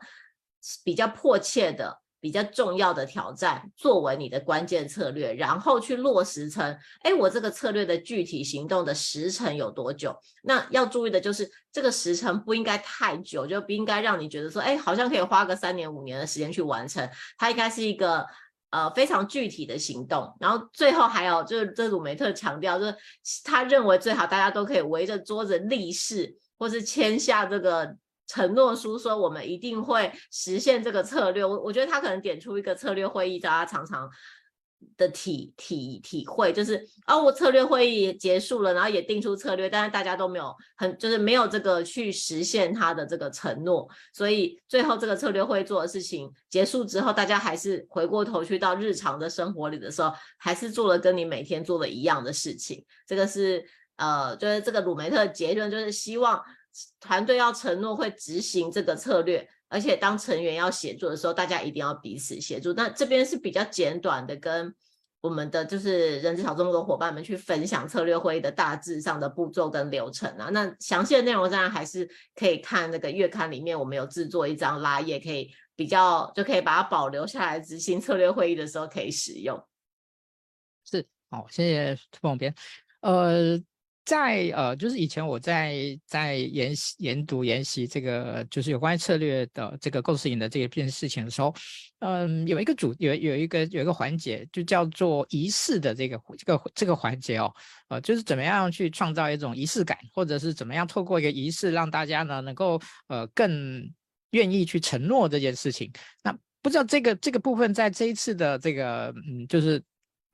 [0.84, 2.00] 比较迫切的。
[2.24, 6.64] 比较重要的挑战作为你的关键策略，然后去落实成，
[7.02, 10.18] 哎，我这个策略的具体行动的时程有多久？
[10.42, 17.06] 那要注意的就是这个时程不应该太久，就不应该让你觉得说，哎，好像可以花个三年五年的时间去完成。
[17.38, 18.26] 它应该是一个
[18.74, 20.36] 呃非常具体的行动。
[20.42, 22.96] 然后最后还有就是，这鲁梅特强调，就是
[23.46, 27.96] 他认为最好大家都可以围着桌子立誓，或是签下这个。
[28.26, 34.10] 承诺书说我们一定会实现这个策略，我我觉得他可能点出一个策略会议，大家常常
[34.98, 36.76] 的体体体会就是
[37.06, 52.84] 啊、哦，我策略会议结束了，然后也定出策略，但是大家都没有很就是没有这个去实现他的这个承诺，所以最后这个策略会做的事情结束之后，大家还是回过头去到日常的生活里的时候，还是做了跟你每天做的一样的事情。
[53.08, 53.64] 这个是
[53.98, 56.42] 呃，就是这个鲁梅特的结论，就是希望。
[57.00, 62.72] 团队要承诺会执行这个策略，而且当成员要协助的时候，大家一定要彼此协助。
[62.74, 64.72] 那这边是比较简短的，跟
[65.20, 70.50] 我们的就是人资小众的伙伴们去分享策略会议的大致上的步骤跟流程啊。
[70.52, 79.60] 那详细的内容当然还是可以看那个月刊里面，我们有制作一张拉页，可以比较就可以把它保留下来，执行策略会议的时候可以使用。
[80.86, 82.54] 是，好，谢谢副总编，
[83.02, 83.60] 呃。
[84.06, 91.56] 在呃，就是以前我在在研习、研读、研习这个，就是有关于策略的这个构思营的这一件事情的时候，
[92.00, 97.54] 嗯，有一个主有有一个有一个环节，就叫做仪式的这个这个这个环节哦，
[97.88, 102.78] 呃，就是怎么样去创造一种仪式感，或者是怎么样透过一个仪式让大家呢能够
[103.08, 103.90] 呃更
[104.32, 105.90] 愿意去承诺这件事情。
[106.22, 109.82] 那不知道这个这个部分在这一次的这个嗯，就是。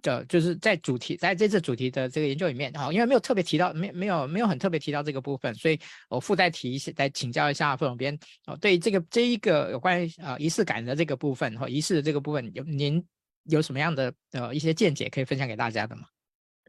[0.01, 5.79] 的就是在主题，在这次主题的这个研究里面，哈，因为没有特别提到，没没有没有很特别提到这个部分，所以
[6.09, 13.05] 我附带提一下，来请教一下副总编，哦，对这个这一个有关于啊仪式感的这个部分和仪式的这个部分，有您
[13.45, 16.03] 有什么样的呃一些见解可以分享给大家的吗？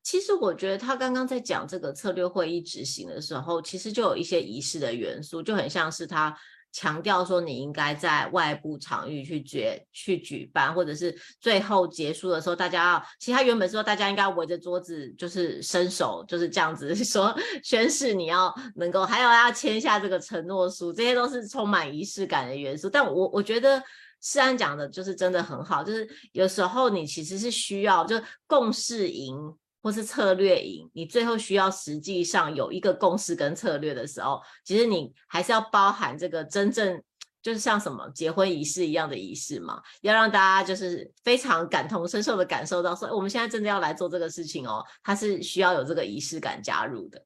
[0.03, 6.37] 其实我觉得他刚刚在讲这个策略会议执行的时候，其实就有一些仪式的元素，就很像是他。
[6.73, 22.89] 强调说你应该在外部场域去举去举办，或者是最后结束的时候，大家要，其实他原本说大家应该围着桌子，就是伸手，就是这样子 说宣誓你要能够，还有要签下这个承诺书，这些都是充满仪式感的元素。
[22.89, 23.83] 但我我觉得
[24.23, 29.37] 世安讲的就是真的很好，就是有时候你其实是需要就共事营。
[29.83, 37.03] 或是策略营，你最后需要实际上有一个共识跟策略的时候，其实你还是要包含这个真正
[37.41, 47.24] 就是像什么结婚仪式一样的仪式嘛，要让大家就是非常感同身受的感受到说，我们现在真的要来做这个事情哦，它是需要有这个仪式感加入的。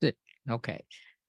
[0.00, 0.16] 对
[0.50, 0.84] ，OK，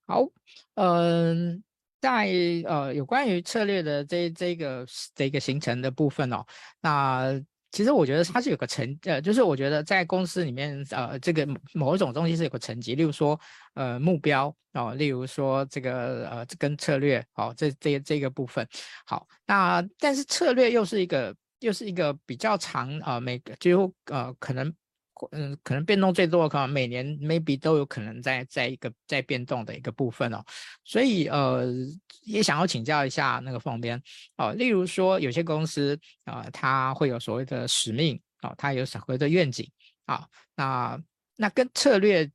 [0.08, 0.28] 好，
[0.74, 1.64] 嗯，
[2.02, 2.28] 在
[2.66, 6.44] 呃有关于策略的这这个这个形成的部分哦，
[6.82, 7.40] 那。
[7.72, 13.40] 其实我觉得它是有个层，呃，就是我觉得在公司里面，呃，这个某一种东西是有个层级，例如说，
[13.76, 18.68] 呃，目标哦，例如说这个呃，跟策略，好、哦，这这这个部分，
[19.06, 24.74] 好，那但是策略又是一个又是一个比较长啊、呃，每个就呃可能。
[25.32, 30.44] 嗯，可能变动最多可能每年 maybe 都有可能在在一个在变动的一个部分哦，
[30.84, 31.66] 所以呃
[32.22, 34.02] 也想要请教一下那个副总编
[34.38, 39.70] 哦，例如说有些公司啊、呃，会有所谓的使命哦，它有所谓的愿景
[40.06, 41.02] 啊、那
[41.36, 42.32] 那跟策略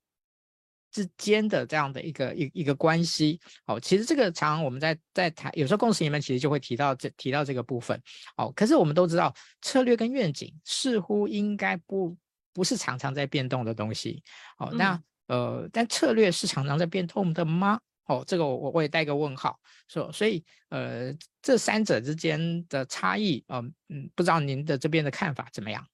[0.92, 8.00] 之间的这样的一个一一个关系哦，其实这个常我们在在谈，有时候共识里面其实就会提到这提到这个部分
[8.36, 12.16] 哦，可是我们都知道策略跟愿景似乎应该不。
[12.54, 14.22] 不是常常在变动的东西，
[14.58, 17.80] 哦，那呃，但策略是常常在变动的吗？
[18.04, 25.84] 哦，这个我我也带个问号，说，所以呃，这三者之间的差异，嗯、呃、嗯，不知道您的这边的看法怎么样？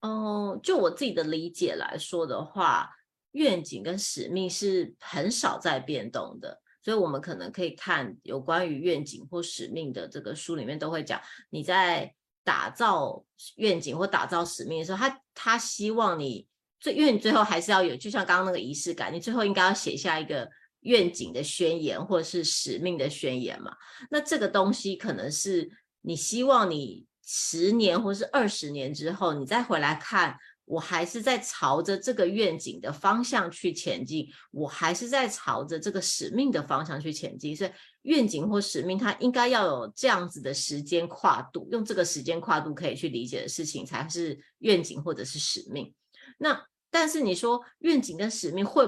[0.00, 2.90] 哦，就我自己的理解来说的话，
[3.32, 12.12] 愿景跟使命是很少在变动的，所以我们可能可以看有关于愿景或使命的这个书里面都会讲，你在。
[12.44, 13.24] 打造
[13.56, 16.46] 愿景或打造使命的时候，他他希望你
[16.80, 20.48] 最，因为你最后还是要有，就像刚刚那个仪式感，你最后应该要写下一个
[20.80, 23.74] 愿景的宣言或者是使命的宣言嘛。
[24.10, 25.70] 那这个东西可能是
[26.00, 30.36] 你希望你十年或是二十年之后，你再回来看。
[30.64, 37.54] 我还是在朝着这个愿景的方向去前进，我还是在朝着这个使命的方向去前进。
[37.54, 37.70] 所以，
[38.02, 45.94] 愿景或使命，它应该要有这样子的时间跨度，用这个时间跨度可以去理解的事情，才是愿景或者是使命。
[46.38, 48.84] 那但是你说愿景跟使命会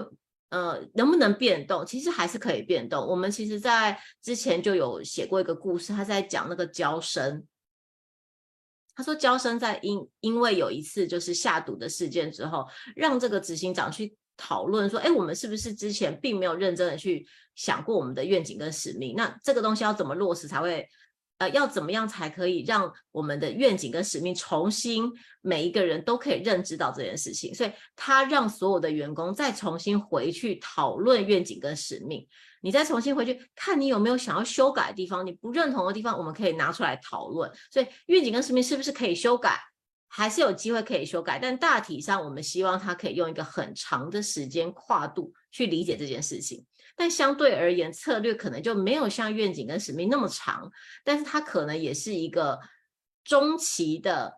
[0.50, 1.86] 呃能不能变动？
[1.86, 3.06] 其实还是可以变动。
[3.06, 7.46] 我们其实在之前就有写过一个故事，他在讲那个娇生。
[8.96, 19.14] 他说，娇生在因因为有一次就是下毒的事件之后，让这个执行长去讨论说，哎，我们是不是之前并没有认真的去想过我们的愿景跟使命？
[19.16, 20.88] 那这个东西要怎么落实才会，
[21.38, 25.10] 呃，要怎么样才可以让我们的愿景跟使命重新
[25.40, 27.54] 每一个人都可以认知到这件事情？
[27.54, 32.26] 所以他让所有的员工再重新回去讨论愿景跟使命。
[32.60, 35.26] 你再重新回去看，你有没有想要修改的地方？
[35.26, 37.50] 你不认同的地方，我们可以拿出来讨论。
[37.70, 39.60] 所以愿景跟使命是不是可以修改？
[40.16, 41.40] 还是有机会可以修改？
[41.40, 46.64] 但大体上，我们希望它可以用一个很长的时间跨度去理解这件事情。
[46.94, 50.70] 但相对而言，策略可能就没有像愿景跟使命那么长，
[51.02, 52.60] 但是它可能也是一个
[53.24, 54.34] 中期的，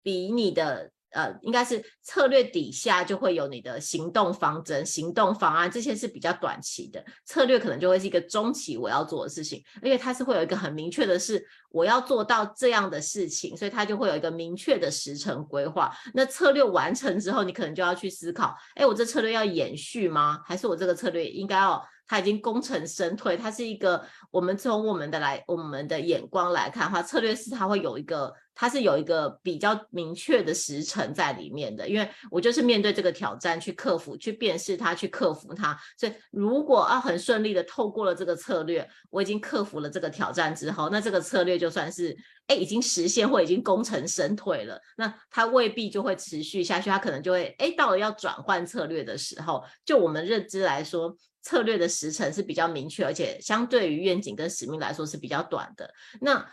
[0.00, 0.92] 比你的。
[1.12, 7.04] 呃，应该是策略底下就会有你的行动方针、行动方案，这些是比较短期的。
[7.24, 15.92] 策略可能就会是一个中期我要做的事情，而且它是会有一个很明确的是我要做到这样的事情，所以它就会有一个明确的时程规划。
[16.14, 20.40] 那策略完成之后，你可能就要去思考，哎，我这策略要延续吗？
[20.46, 21.82] 还是我这个策略应该要？
[22.06, 31.88] 它已经功成身退，它是一个我们从我们的来我们的眼光来看的话，策略是它会有一个，它是有一个比较明确的时程在里面的。
[31.88, 35.78] 因为我就是面对这个挑战去克服，去辨识它，去克服它。
[35.98, 51.16] 所以如果要很顺利的透过了这个策略，我已经克服了这个挑战之后，那这个策略就算是哎已经实现或已经功成身退了，那它未必就会持续下去，它可能就会哎到了要转换策略的时候，就我们认知来说。
[51.42, 55.90] 策略的时程是比较明确，而且相对于愿景跟使命来说是比较短的。
[56.20, 56.46] 那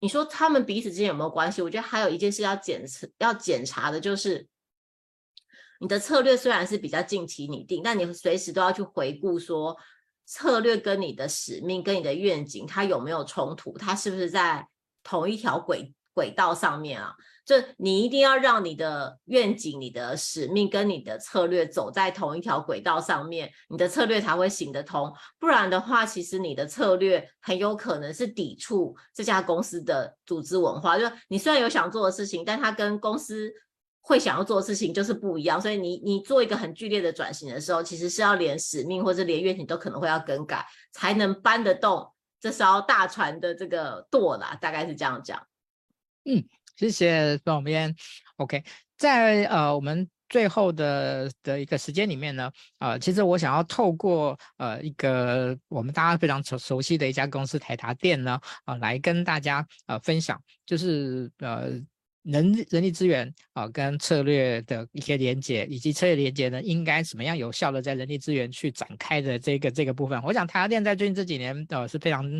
[0.00, 1.60] 你说他们彼此之间有没有关系？
[1.60, 4.46] 我觉得还有一件事要检测、要检查的就是，
[5.80, 9.76] 你的策略虽然是比较近期拟定，但你随时都要去回顾说，
[10.24, 13.76] 策略跟你的使命跟你的愿景它有没有冲突？
[13.76, 14.68] 它是不是在
[15.02, 17.14] 同一条轨轨道上面啊？
[17.48, 25.10] 就你一定要让你的愿景、你的使命跟你的策略走在同一条轨道上面，你的策略才会行得通。
[25.38, 30.98] 不然的话，其实你的策略很有可能是抵触这家公司的组织文化。
[30.98, 33.50] 就你虽然有想做的事情，但它跟公司
[34.02, 35.58] 会想要做的事情就是不一样。
[35.58, 44.54] 所以你你做一个很剧烈的转型的时候，其实是要连使命或者连愿景都可能会要更改，才能搬得动这艘大船的这个舵啦。
[44.60, 45.40] 大概是这样讲。
[46.26, 46.44] 嗯。
[46.78, 47.94] 谢谢总编。
[48.36, 48.62] OK，
[48.96, 61.72] 在呃我们最后的的一个时间里面呢，呃，其实我想要透过呃一个我们大家非常熟熟悉的一家公司台达电呢，啊、呃，来跟大家呃分享，就是呃。
[62.28, 72.30] 人人力资源啊，跟策略的一些连接，以及策略连接呢，应该怎么样有效的在人力资源去展开的这个这个部分，我想台达电在最近这几年呃是非常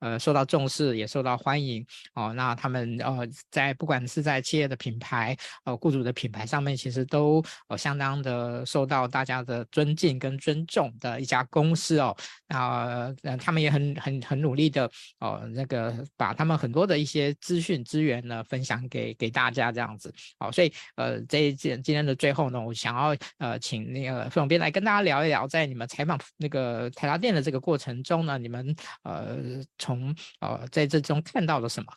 [0.00, 1.82] 呃受到重视，也受到欢迎
[2.12, 2.30] 哦。
[2.34, 5.34] 那他们呃在不管是在企业的品牌
[5.64, 12.14] 呃雇主的品牌上面，其实都呃相当的受到大家的尊敬跟尊重的一家公司哦。
[12.48, 14.90] 那呃他们也很很很努力的
[15.20, 19.32] 哦、那个把他们很多的一些资讯资源呢分享给给。
[19.38, 28.74] 大家这样子，好，所以呃，这一件今天的最后呢，我想要呃，请那个副总编来跟大家聊一聊，在你们采访那个台达电的这个过程中呢，你们
[29.04, 29.38] 呃，
[29.78, 31.92] 从呃在这中看到了什么？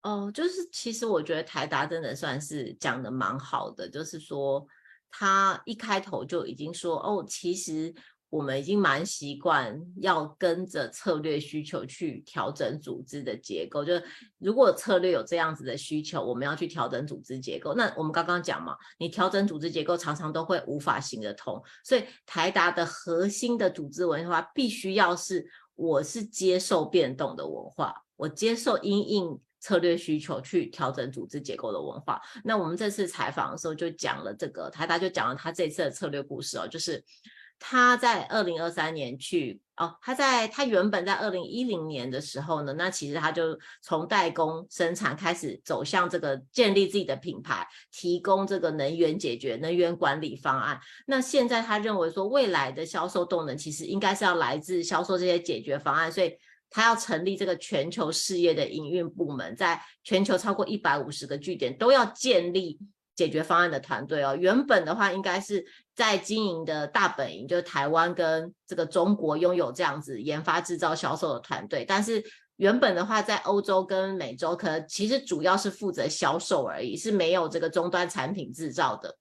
[0.00, 4.66] 哦，就是其实我觉得台达真的算是讲得蛮好的，就是说
[5.10, 7.94] 他一开头就已经说，哦，其实。
[8.34, 13.84] 我们已经蛮习惯要跟着策略需求去调整组织的结构。
[13.84, 13.92] 就
[14.38, 17.74] 如果策略有这样子的需求，我们要去调整组织结构。
[17.74, 21.62] 那我们刚刚讲嘛，你调整组织结构常常都会无法行得通。
[21.84, 32.20] 所以台达的核心的组织文化必须要是，我是接受变动的文化，我接受因应策略需求去调整组织结构的文化。
[32.42, 37.00] 那我们这次采访的时候就讲了这个，台达就讲了他这次的策略故事哦，就是。
[37.58, 50.78] 他在二零二三年去哦，他在他原本在二零一零年的时候呢，那其实他就从代工生产开始走向这个建立自己的品牌，提供这个能源解决、能源管理方案。
[51.06, 56.36] 那现在他认为说，未来的销售动能其实应该是要来自销售这些解决方案，所以
[56.70, 62.78] 他要成立这个全球事业的营运部门，在全球超过一百五十个据点都要建立。
[63.16, 65.64] 解决方案的团队哦，原本的话应该是
[65.94, 72.22] 在经营的大本营，就是台湾跟这个中国拥有这样子研发、制造、销售的团队，但是
[72.56, 79.16] 原本的话在欧洲跟美洲，可能其实主要是负责销售而已，是没有这个终端产品制造的。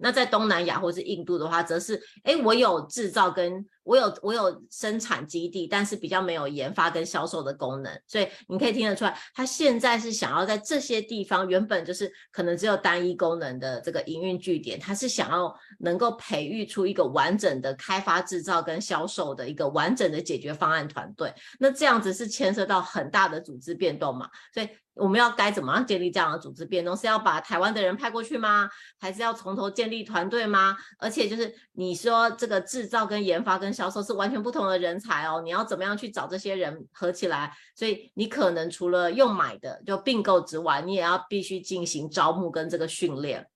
[0.00, 8.00] 那在东南亚或是印度的话，则是哎，我有制造跟我有我有生产基地，但是比较没有研发跟销售的功能。
[8.06, 21.32] 所以你可以听得出来，他现在是想要在这些地方原本就是可能只有单一功能的这个营运据点，他是想要能够培育出一个完整的开发、制造跟销售的一个完整的解决方案团队。
[21.60, 24.28] 那这样子是牵涉到很大的组织变动嘛？
[24.52, 24.68] 所以。
[24.98, 26.96] 我们要该怎么样建立这样的组织变动？
[26.96, 28.66] 是要把台湾的人派过去吗？
[28.98, 30.74] 还是要从头建立团队吗？
[30.98, 37.54] 而且就是你说这个制造跟研发跟销售是完全不同的人才哦，你要怎么样去找这些人合起来？
[37.74, 43.46] 所以你可能除了用买的就并购之外，你也要必须进行招募跟这个训练。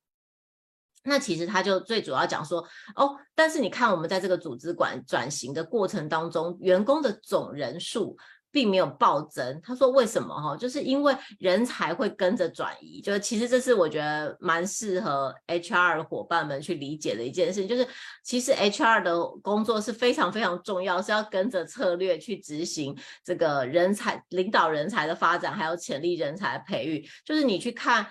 [1.03, 2.61] 那其实他就最主要讲说
[2.95, 8.17] 哦，但是你看我们在这个组织管转型的过程当中，员工的总人数。
[8.53, 10.57] 并没有暴增，他说为什么哈？
[10.57, 17.87] 就是因为人才会跟着转移，就是其实这是我觉得蛮适合 HR 伙伴们去理解的一件事，就是
[18.25, 28.07] 其实 HR 的工作是非常非常重要，是要跟着策略去执行这个人才领导人才的发展，还有潜力人才的培育，就是你去看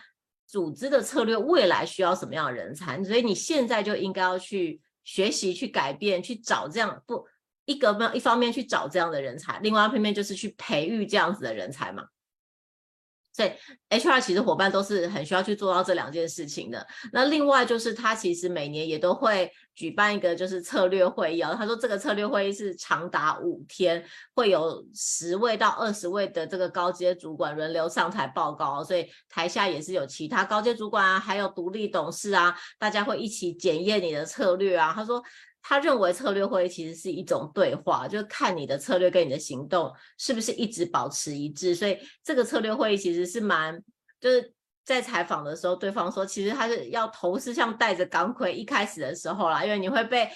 [0.47, 7.27] 组织的策略未来需要什么样的人才，所以你现在就应该要去学习、去改变、去找这样不。
[7.69, 12.03] 一个方一方面去找这样的人才，另外一方面就是去培育这样子的人才嘛。
[13.31, 13.51] 所以
[13.89, 16.85] HR 其实伙伴都是很需要去做到这两件事情的。
[17.13, 21.55] 那另外就是他其实每年也都会举办一个就是策略会议哦。
[21.55, 24.03] 他说这个策略会议是长达五天，
[24.33, 34.91] 会有十位到二十位的这个高阶主管轮流上台报告，所以台下也是有其他高阶主管啊，还有独立董事啊，大家会一起检验你的策略啊。
[34.93, 35.23] 他说。
[35.69, 41.75] 他认为策略会议其实是一种对话，就看你的策略跟你的行动是不是一直保持一致。
[41.75, 43.79] 所以这个策略会议其实是蛮，
[44.19, 44.51] 就是
[44.83, 50.27] 在采访的时候，对方说其实他是要头是像戴着钢盔，一开始的时候啦，因为你会被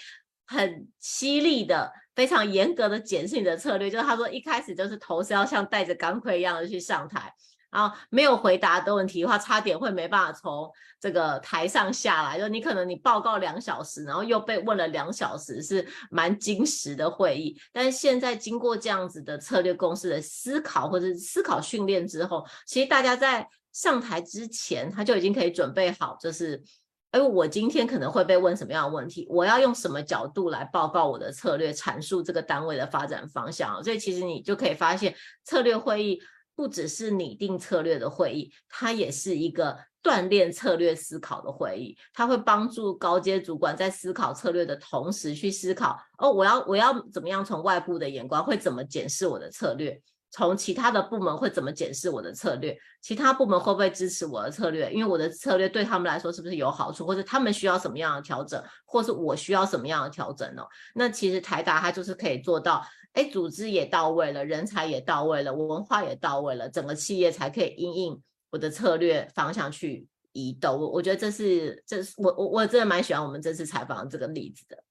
[0.46, 3.90] 很犀利的、非常严格的检视你的策略。
[3.90, 7.34] 就是他说一开始就是头是要像戴着钢盔一样的去上台。
[7.74, 12.38] 啊没有回答的问题的话，差点会没办法从这个台上下来。
[12.38, 17.60] 就你可能你报告两小时，然后又被问了两小时，是蛮精实的会议。
[17.74, 26.62] 但是现在经过这样子的策略公司的思考或者思考训练之后，其实大家在上台之前，他就已经可以准备好，就是，
[27.10, 33.84] 哎，我今天可能会被问什么样的问题，我要用什么角度来报告我的策略，阐述这个单位的发展方向。
[33.84, 36.22] 所以其实你就可以发现，策略会议。
[36.56, 41.98] 不只是拟定策略的会议，它也是一个锻炼策略思考的会议。
[42.14, 50.02] 它会帮助高阶主管在思考策略的同时，去思考哦，我要我要怎么样从外部的眼光会怎么检视我的策略？
[50.34, 52.76] 从其他的部门会怎么检视我的策略？
[53.02, 54.92] 其他部门会不会支持我的策略？
[54.92, 57.06] 因为我的策略对他们来说是不是有好处？
[57.06, 58.62] 或者他们需要什么样的调整？
[58.84, 60.64] 或是我需要什么样的调整呢？
[60.96, 62.84] 那其实台达它就是可以做到。
[63.14, 68.20] 哎，组织也到位了，人才也到位了，文化也到位了，整个企业才可以因应
[68.50, 70.76] 我的策略方向去移动。
[70.76, 74.84] 我我觉得这是，这是我我我真的蛮喜欢我们这次采访的这个例子的。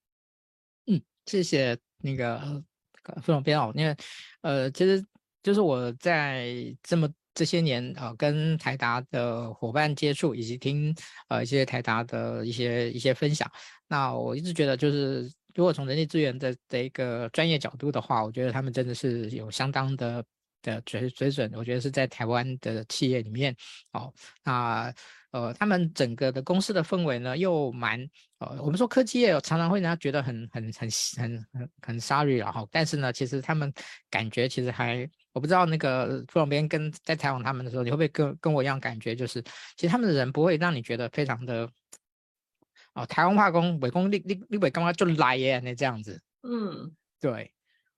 [0.87, 2.41] 嗯，谢谢那个
[3.17, 3.97] 副总编哦，因为
[4.43, 5.05] 呃，其实
[5.43, 10.95] 就是我在这么这些年啊、呃，跟台达的伙伴接触，以及听
[11.29, 13.51] 呃一些台达的一些一些分享，
[13.89, 15.31] 那我一直觉得就是。
[15.55, 20.25] 如果从人力资源的的一个专业角度的话，我觉得他们真的是有相当的
[20.63, 21.53] 的水水准。
[21.55, 23.55] 我觉得是在台湾的企业里面，
[23.93, 24.11] 哦，
[24.43, 24.91] 那
[25.31, 28.01] 呃，他们整个的公司的氛围呢，又蛮
[28.39, 30.89] 呃，我们说科技业常常会让人家觉得很很很
[31.19, 33.71] 很很很 sorry 然后，但是呢，其实他们
[34.09, 39.43] 感觉其实还，我不知道那个副总编跟在采访他们的时候，你会不会跟跟我一样感觉，就是
[39.77, 41.69] 其实他们的人不会让你觉得非常的。
[42.95, 47.51] 哦，台湾化工、伪工、立立立伟刚刚就来耶，那这样子，嗯，对，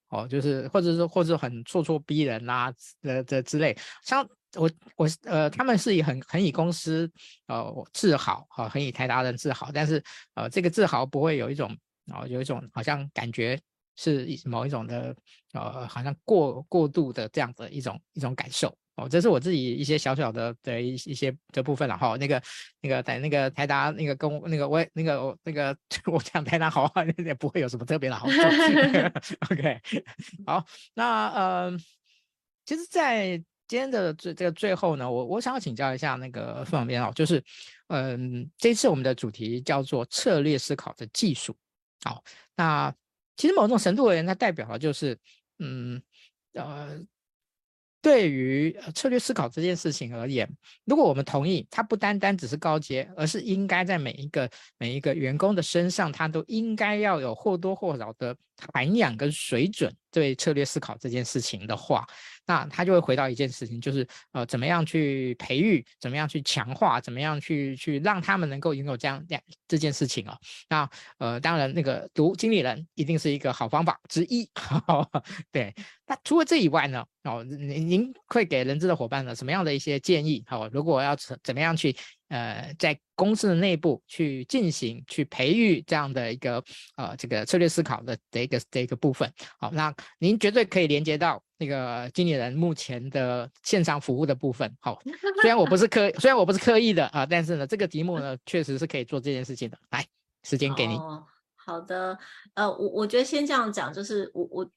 [0.06, 2.72] 哦，就是或者是或者很咄咄逼人啊，
[3.02, 4.24] 这这之类，像
[4.54, 7.10] 我我呃，他们是以很很以公司
[7.48, 10.00] 呃自豪，哈、哦，很以台达人自豪，但是
[10.34, 13.60] 呃，这个自豪不会有一种然后有一种好像感觉
[13.96, 15.14] 是某一种的
[15.52, 18.76] 呃，好像过过度的这样的一种一种感受。
[18.96, 22.16] 哦，这是我自己一些小小的的一一些的部分了哈。
[22.16, 22.40] 那个
[22.80, 25.76] 那个在那个台达那个跟我那个我那个我那个
[26.06, 28.34] 我讲台达好话 也不会有什么特别的好处。
[29.50, 29.80] OK，
[30.46, 30.64] 好，
[30.94, 31.76] 那呃，
[32.64, 33.36] 其实，在
[33.66, 37.42] 今天的最这个最后呢，我我想要请教一下那个副总编哦，就是
[37.88, 41.56] 嗯、呃，这次我们的主题叫做策略思考的技术。
[42.04, 42.22] 好，
[42.54, 42.94] 那
[43.36, 45.18] 其实某种程度而言，它代表了就是
[45.58, 46.02] 嗯
[46.52, 47.00] 呃。
[48.04, 50.46] 对于策略思考这件事情而言，
[50.84, 58.36] 如果我们同意它不单单只是高阶，而是应该在每一个每一个员工的身上，他都应该要有或多或少的
[58.74, 59.90] 涵养跟水准。
[60.14, 62.06] 对策略思考这件事情的话，
[62.46, 70.38] 那他就会回到一件事情，就是呃，怎么样去培育，怎么样去强化，怎么样去去让他们能够拥有这样这样这件事情啊。
[70.68, 70.88] 那
[71.18, 74.48] 呃，当然那个读经理人一定是一个好方法之一。
[75.50, 75.74] 对，
[76.06, 80.44] 那除了这以外呢，哦，您您会给人资的伙伴呢什么样的一些建议？
[80.46, 81.96] 好，如果要怎怎么样去？
[82.34, 86.60] 呃，在公司的内部去进行、去培育这样的一个
[86.96, 95.00] 呃这个策略思考的这一个这一个部分，好，那您绝对可以连接到那个经理人目前的线上服务的部分，好，
[95.42, 99.78] 虽然我不是刻虽然我不是刻意的啊，但是呢，这个题目呢确实是可以做这件事情的。
[99.90, 100.04] 来，
[100.42, 100.98] 时间给您。
[100.98, 101.24] 哦，
[101.54, 102.18] 好的，
[102.54, 104.70] 呃，我我觉得先这样讲，就是我我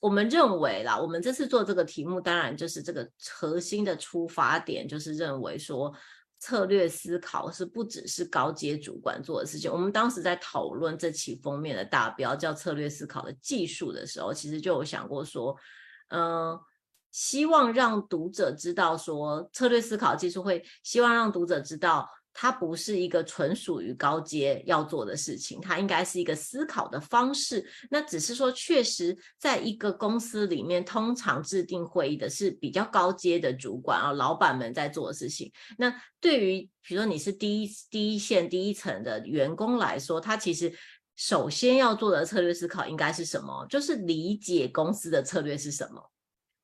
[0.00, 3.06] 我们认为啦，我们这次做这个题目，当然就是这个
[3.38, 5.92] 核心的出发点，就是认为说。
[6.38, 9.70] 策略思考是不只是高阶主管做的事情。
[9.70, 15.56] 我们当时在讨论这期封面的大标叫“策略思考的技术”的时候，其实就有想过说，
[16.08, 16.58] 嗯、
[17.10, 22.08] 希望让读者知道说，策略思考技术会希望让读者知道。
[22.40, 27.68] 它不是一个纯属于高阶要做的事情，它应该是一个思考的方式。
[27.90, 35.50] 那只是说，确实在一个公司里面，通常制定会议的是比较高阶的主管啊，老板们在做的事情。
[35.78, 40.72] 那对于比如说你是第一第一线第一层的员工来说，他其实
[41.16, 43.66] 首先要做的策略思考应该是什么？
[43.68, 46.00] 就是理解公司的策略是什么。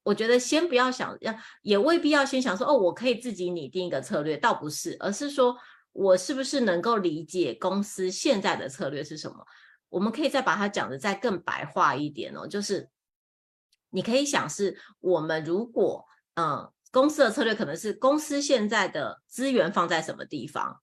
[0.04, 5.56] 我觉得先不要想要，也未必要先想说哦，我可以自己拟定一个策略，倒不是，而是说
[5.92, 9.44] 我是不是能够理解公司现在的策略是什么？
[9.88, 12.90] 我们可以再把它讲得再更白话一点哦，就是
[13.90, 20.82] 你可以想是我们如果嗯，公司的策略可能是公司现在的资源放在什么地方，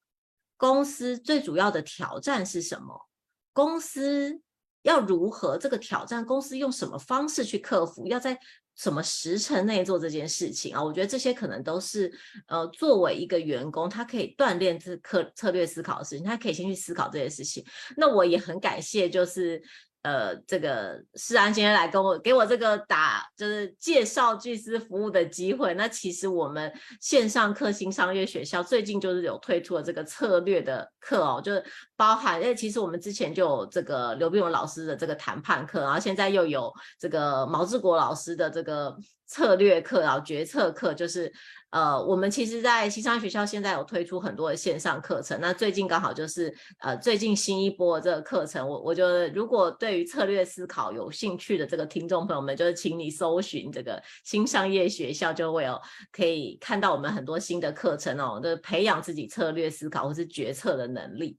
[0.58, 3.08] 公司最主要的挑战是什么，
[3.54, 4.42] 公司
[4.82, 8.40] 要如何这个挑战，公司用什么方式去克服，要在。
[8.76, 10.84] 什么时辰内做这件事情啊？
[10.84, 12.12] 我觉得这些可能都是
[12.48, 17.64] 呃，作为一个员工，他可以锻炼这策策略思考的事情，他可以先去思考这些事情。
[17.98, 19.62] 那我也很感谢，就是。
[20.04, 25.76] 呃，这个世安今天来跟我给我这个打，就是介绍巨师服务的机会。
[25.76, 31.64] 那其实我们线上课新商业学校最近就是有推出了这个策略的课哦，就是
[31.96, 38.98] 包含，因为其实我们之前就有这个刘碧文老师的这个谈判课，然后现在又有这个毛志国老师的这个
[39.32, 41.32] 策略课，然后决策课，就是。
[41.72, 45.40] 呃，我们其实，在新商学校现在有推出很多的线上课程。
[45.40, 55.80] 那最近刚好就是，呃，最近新一波这个课程，我我觉得，如果对于策略思考有兴趣的这个听众朋友们，就是请你搜寻这个新商业学校，就会有
[56.12, 61.38] 可以看到我们很多新的课程哦，就是培养自己策略思考或是决策的能力。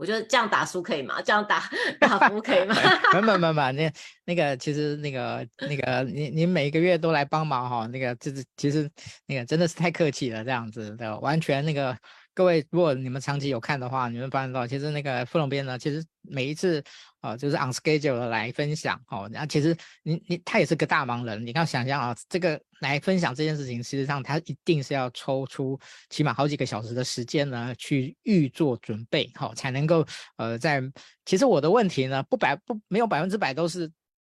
[0.00, 1.20] 我觉得这样打输可以吗？
[1.20, 1.62] 这样打
[2.00, 2.74] 打服可以吗？
[3.12, 3.92] 没没没没，那
[4.24, 8.90] 那个其实那个那个你你每一个月都来帮忙哈，那个就是其实
[9.26, 11.94] 那个真的是太客气了，这样子的完全那个。
[12.32, 16.80] 各位，如果你们长期有看的话，你们发现到其实那个副总编呢，其实每一次
[17.20, 25.78] 啊、呃，就是 on schedule 的来分享哦，然后其实你你他也是个大忙人，你要想象啊，这个来分享这件事情，实际上他一定是要抽出
[26.08, 30.06] 起码好几个小时的时间呢，去预做准备，好、哦，才能够
[30.36, 30.82] 呃在。
[31.24, 33.90] 其实我的问题呢，不百不没有百分之百都是。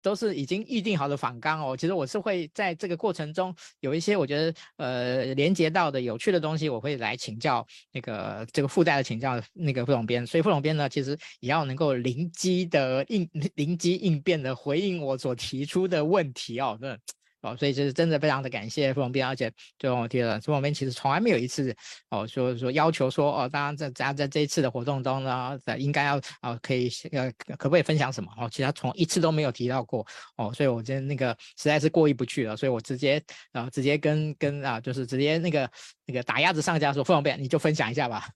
[0.02, 1.76] 都是已经预定好的访纲哦。
[1.78, 10.26] 其实我是会在这个过程中有一些我觉得呃连接到的有趣的东西，我会来请教那个这个附带的请教那个副总编。
[10.26, 16.78] 所以副总编呢，其实也要能够灵机的应灵机应变的回应我所提出的问题哦。
[16.82, 16.98] 那。
[17.42, 21.76] 哦，所以就是真的非常的感谢副总编，而且就我提了，副总编其实从来没有一次
[22.10, 28.50] 哦说说要求说哦，当然在在在这一次的活动中呢，应该要啊、哦、可以呃可不可以分享什么哦？
[28.52, 30.06] 其他从一次都没有提到过
[30.38, 33.22] 哦，所以我今天那个实在是过意不去了，所以我直接
[33.52, 35.70] 啊、直接跟跟啊就是直接那个。
[36.12, 38.28] 那个打鸭子上架说，不方便你就分享一下吧。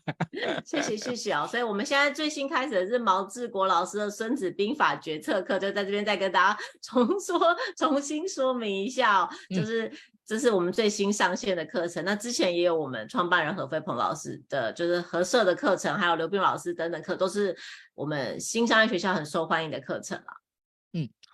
[0.64, 7.40] 谢谢谢谢哦，所以我们现在最新开始的是毛志国老师的《孙子兵法决策课》，就在这边再跟大家重说、
[7.76, 9.86] 重新说明一下哦，就是。
[9.86, 9.92] 嗯
[10.28, 17.56] 这是我们最新上线的课程，那之前也有我们创办人何飞鹏老师的，就是合社的课程，还有刘斌老师等等课，都是
[17.94, 20.24] 我们新商业学校很受欢迎的课程了。
[20.24, 20.45] 嗯，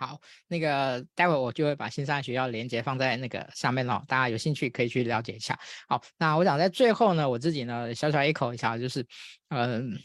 [0.07, 5.59] 好，那个待会我就会把新商业学校连接放在那个上面哦，大家有兴趣可以去了解一下。
[5.88, 9.07] 好，那我想在最后呢，我自己呢小小 echo 一下，就是
[9.50, 9.98] 嗯。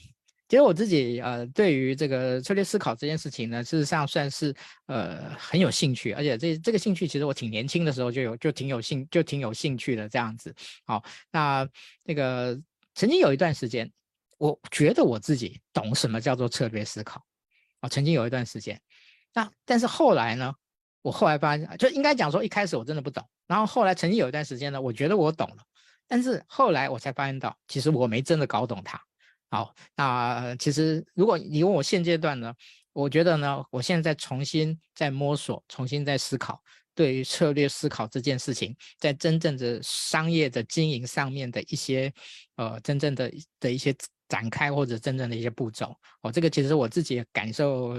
[0.49, 10.55] 其实我自己呃，对于这个策略思考这件事情呢，事实上算是呃很有兴趣，而且这这个兴趣其实我挺年轻的时候就有，就挺有兴，就挺有兴趣的这样子。
[10.85, 11.67] 好，那
[12.01, 12.57] 那个
[12.95, 13.91] 曾经有一段时间，
[14.37, 17.21] 我觉得我自己懂什么叫做策略思考
[17.81, 18.79] 啊，曾经有一段时间。
[19.37, 20.51] 那但是后来呢，
[21.03, 25.57] 我后来发现，就应该讲说一开始我真的不懂，然后后来曾经有一段时间呢，我觉得我懂了，
[26.07, 28.99] 但是后来我才发现到，其实我没真的搞懂它。
[29.51, 32.51] 好，那其实如果你问我现阶段呢，
[32.93, 36.59] 我觉得呢，我现在重新在摸索，重新在思考，
[36.95, 42.11] 对于策略思考这件事情，在真正的商业的经营上面的一些，
[42.55, 43.95] 呃，真正的的一些
[44.27, 47.95] 展开或者真正的一些步骤，哦，这个其实我自己感受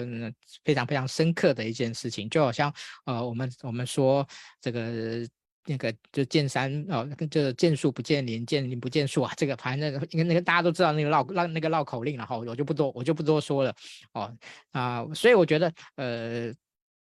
[0.64, 2.72] 非常非常深刻的一件事情，就好像
[3.06, 4.26] 呃，我们我们说
[4.60, 5.26] 这个。
[5.70, 9.34] 那个就见山哦，就见树不见林，见林不见树啊。
[9.36, 13.74] 这个反正那个，那个大家都知道那个绕绕那个绕口令了哈，我就不多我就不多说了
[14.14, 14.34] 哦
[14.70, 16.50] 啊、所以我觉得呃，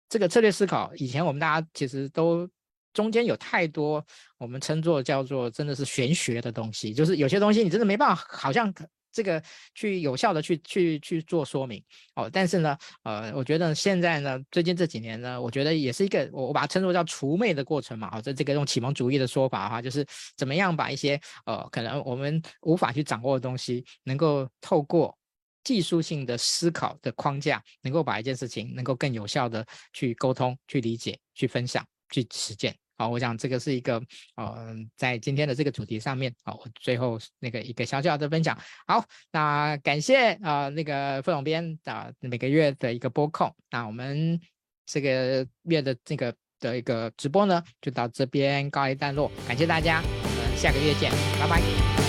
[0.07, 2.49] 这个策略思考以前我们大家其实都
[2.93, 4.01] 中间有太多
[4.38, 8.74] 我们称作叫做真的是玄学的东西，就是有些东西你真的没办法，好像。
[9.16, 9.41] 这个
[9.74, 11.82] 去有效的去去去做说明
[12.16, 20.05] 哦，但是呢，呃，我觉得现在呢，最近这几年呢，我觉得也是一个我我把它称作叫除魅的过程嘛，哦，这这个用启蒙主义的说法哈，就是
[20.36, 25.18] 怎么样把一些呃可能我们无法去掌握的东西，能够透过
[25.63, 32.76] 技术性的思考的框架，能够把一件事情能够更有效的去沟通、去理解、去分享、去实践。
[32.98, 34.02] 好，我想这个是一个，
[34.36, 38.58] 呃，在今天的这个主题上面，好，我最后那个一个小小的分享。
[38.88, 43.54] 好，那感谢啊、那个副总编啊，每个月的一个播控。
[43.70, 44.39] 那我们
[44.86, 49.32] 这个月的这个的一个直播呢，就到这边告一段落。
[49.48, 52.05] 感谢大家，我们下个月见，拜拜。